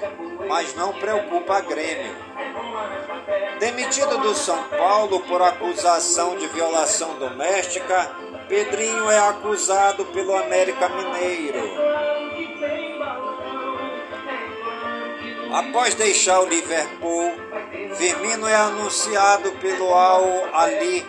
mas 0.48 0.74
não 0.74 0.92
preocupa 0.94 1.58
a 1.58 1.60
Grêmio. 1.60 2.16
Demitido 3.58 4.18
do 4.18 4.34
São 4.34 4.62
Paulo 4.64 5.20
por 5.20 5.42
acusação 5.42 6.36
de 6.36 6.46
violação 6.48 7.18
doméstica, 7.18 8.10
Pedrinho 8.48 9.10
é 9.10 9.18
acusado 9.18 10.04
pelo 10.06 10.36
América 10.36 10.88
Mineiro. 10.88 11.60
Após 15.56 15.94
deixar 15.94 16.40
o 16.40 16.44
Liverpool, 16.44 17.32
Firmino 17.96 18.46
é 18.46 18.54
anunciado 18.54 19.52
pelo 19.52 19.88
Al 19.94 20.22
Ali 20.52 21.00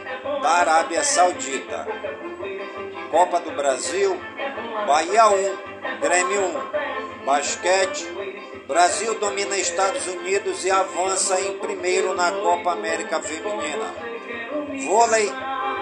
da 0.41 0.50
Arábia 0.50 1.04
Saudita. 1.04 1.86
Copa 3.12 3.41
do 3.41 3.52
Brasil, 3.52 4.18
Bahia 4.88 5.28
1, 5.28 6.00
Grêmio 6.00 6.41
1. 7.22 7.26
Basquete. 7.26 8.08
Brasil 8.66 9.20
domina 9.20 9.58
Estados 9.58 10.08
Unidos 10.08 10.64
e 10.64 10.72
avança 10.72 11.41
em 11.41 11.58
primeiro 11.60 12.16
na 12.16 12.32
Copa 12.32 12.72
América 12.72 13.20
Feminina. 13.20 13.93
Vôlei. 14.86 15.30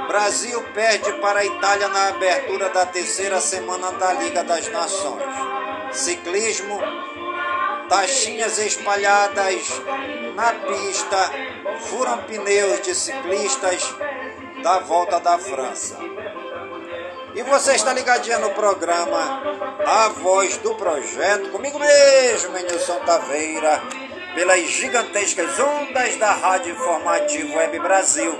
Brasil 0.07 0.59
perde 0.73 1.13
para 1.19 1.41
a 1.41 1.45
Itália 1.45 1.87
na 1.87 2.07
abertura 2.07 2.69
da 2.69 2.83
terceira 2.87 3.39
semana 3.39 3.91
da 3.91 4.11
Liga 4.13 4.43
das 4.43 4.67
Nações. 4.69 5.23
Ciclismo. 5.91 6.81
Taxinhas 7.89 8.57
espalhadas 8.57 9.81
na 10.35 10.51
pista 10.53 11.31
furam 11.81 12.17
pneus 12.23 12.81
de 12.81 12.95
ciclistas 12.95 13.95
da 14.63 14.79
volta 14.79 15.19
da 15.19 15.37
França. 15.37 15.97
E 17.35 17.43
você 17.43 17.75
está 17.75 17.93
ligadinha 17.93 18.39
no 18.39 18.51
programa 18.51 19.43
A 19.85 20.07
Voz 20.09 20.57
do 20.57 20.73
Projeto, 20.75 21.49
comigo 21.49 21.77
mesmo, 21.77 22.53
Nilson 22.53 22.99
Taveira, 23.05 23.81
pelas 24.33 24.61
gigantescas 24.69 25.59
ondas 25.59 26.15
da 26.15 26.31
Rádio 26.31 26.73
Informativo 26.73 27.57
Web 27.57 27.79
Brasil, 27.79 28.33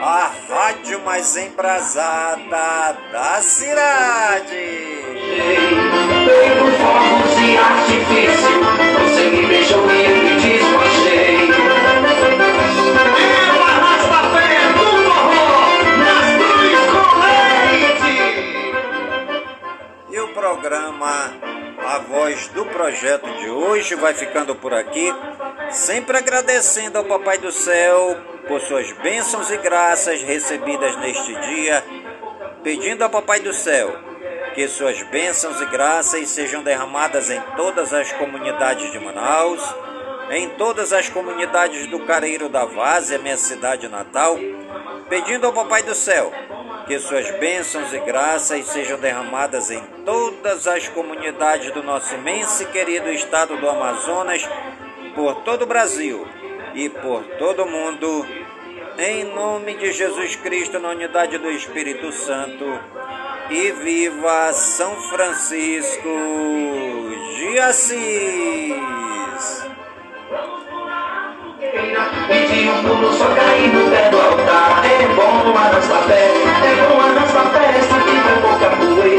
a 0.00 0.30
rádio 0.48 1.00
mais 1.00 1.36
embrasada 1.36 2.96
da 3.12 3.40
cidade. 3.40 5.00
Artifício, 7.60 8.89
projeto 22.90 23.30
de 23.38 23.48
hoje 23.48 23.94
vai 23.94 24.12
ficando 24.14 24.54
por 24.54 24.74
aqui, 24.74 25.14
sempre 25.70 26.16
agradecendo 26.16 26.98
ao 26.98 27.04
Papai 27.04 27.38
do 27.38 27.52
Céu 27.52 28.16
por 28.48 28.60
suas 28.60 28.90
bênçãos 28.92 29.50
e 29.50 29.56
graças 29.58 30.20
recebidas 30.22 30.96
neste 30.96 31.32
dia, 31.40 31.84
pedindo 32.64 33.04
ao 33.04 33.10
Papai 33.10 33.38
do 33.40 33.52
Céu 33.52 34.09
que 34.60 34.68
suas 34.68 35.02
bênçãos 35.04 35.58
e 35.62 35.64
graças 35.64 36.28
sejam 36.28 36.62
derramadas 36.62 37.30
em 37.30 37.40
todas 37.56 37.94
as 37.94 38.12
comunidades 38.12 38.92
de 38.92 38.98
Manaus, 38.98 39.62
em 40.30 40.50
todas 40.50 40.92
as 40.92 41.08
comunidades 41.08 41.86
do 41.86 42.00
Careiro 42.00 42.46
da 42.46 42.66
Várzea, 42.66 43.18
minha 43.18 43.38
cidade 43.38 43.88
natal, 43.88 44.36
pedindo 45.08 45.46
ao 45.46 45.52
Papai 45.54 45.82
do 45.82 45.94
Céu 45.94 46.30
que 46.86 46.98
suas 46.98 47.30
bênçãos 47.38 47.90
e 47.94 48.00
graças 48.00 48.66
sejam 48.66 48.98
derramadas 48.98 49.70
em 49.70 49.80
todas 50.04 50.68
as 50.68 50.86
comunidades 50.88 51.72
do 51.72 51.82
nosso 51.82 52.14
imenso 52.14 52.62
e 52.62 52.66
querido 52.66 53.10
estado 53.10 53.56
do 53.56 53.66
Amazonas, 53.66 54.46
por 55.14 55.36
todo 55.36 55.62
o 55.62 55.66
Brasil 55.66 56.28
e 56.74 56.90
por 56.90 57.24
todo 57.38 57.62
o 57.62 57.70
mundo, 57.70 58.26
em 58.98 59.24
nome 59.24 59.72
de 59.76 59.90
Jesus 59.90 60.36
Cristo, 60.36 60.78
na 60.78 60.90
unidade 60.90 61.38
do 61.38 61.50
Espírito 61.50 62.12
Santo, 62.12 62.66
e 63.50 63.72
viva 63.72 64.52
São 64.52 64.94
Francisco 65.10 66.08
de 67.36 67.58
Assis. 67.58 68.70
Pedimos 72.28 72.80
tudo 72.82 73.12
só 73.12 73.26
pé 73.34 74.10
do 74.10 74.20
altar. 74.20 74.84
É 74.86 75.06
bom 75.14 75.56
a 75.56 75.72
nossa 75.72 75.98
é 76.12 76.76
bom 76.88 77.00
a 77.00 77.08
nossa 77.08 77.40
festa 77.50 77.94
que 78.04 78.16
pouca. 78.40 79.09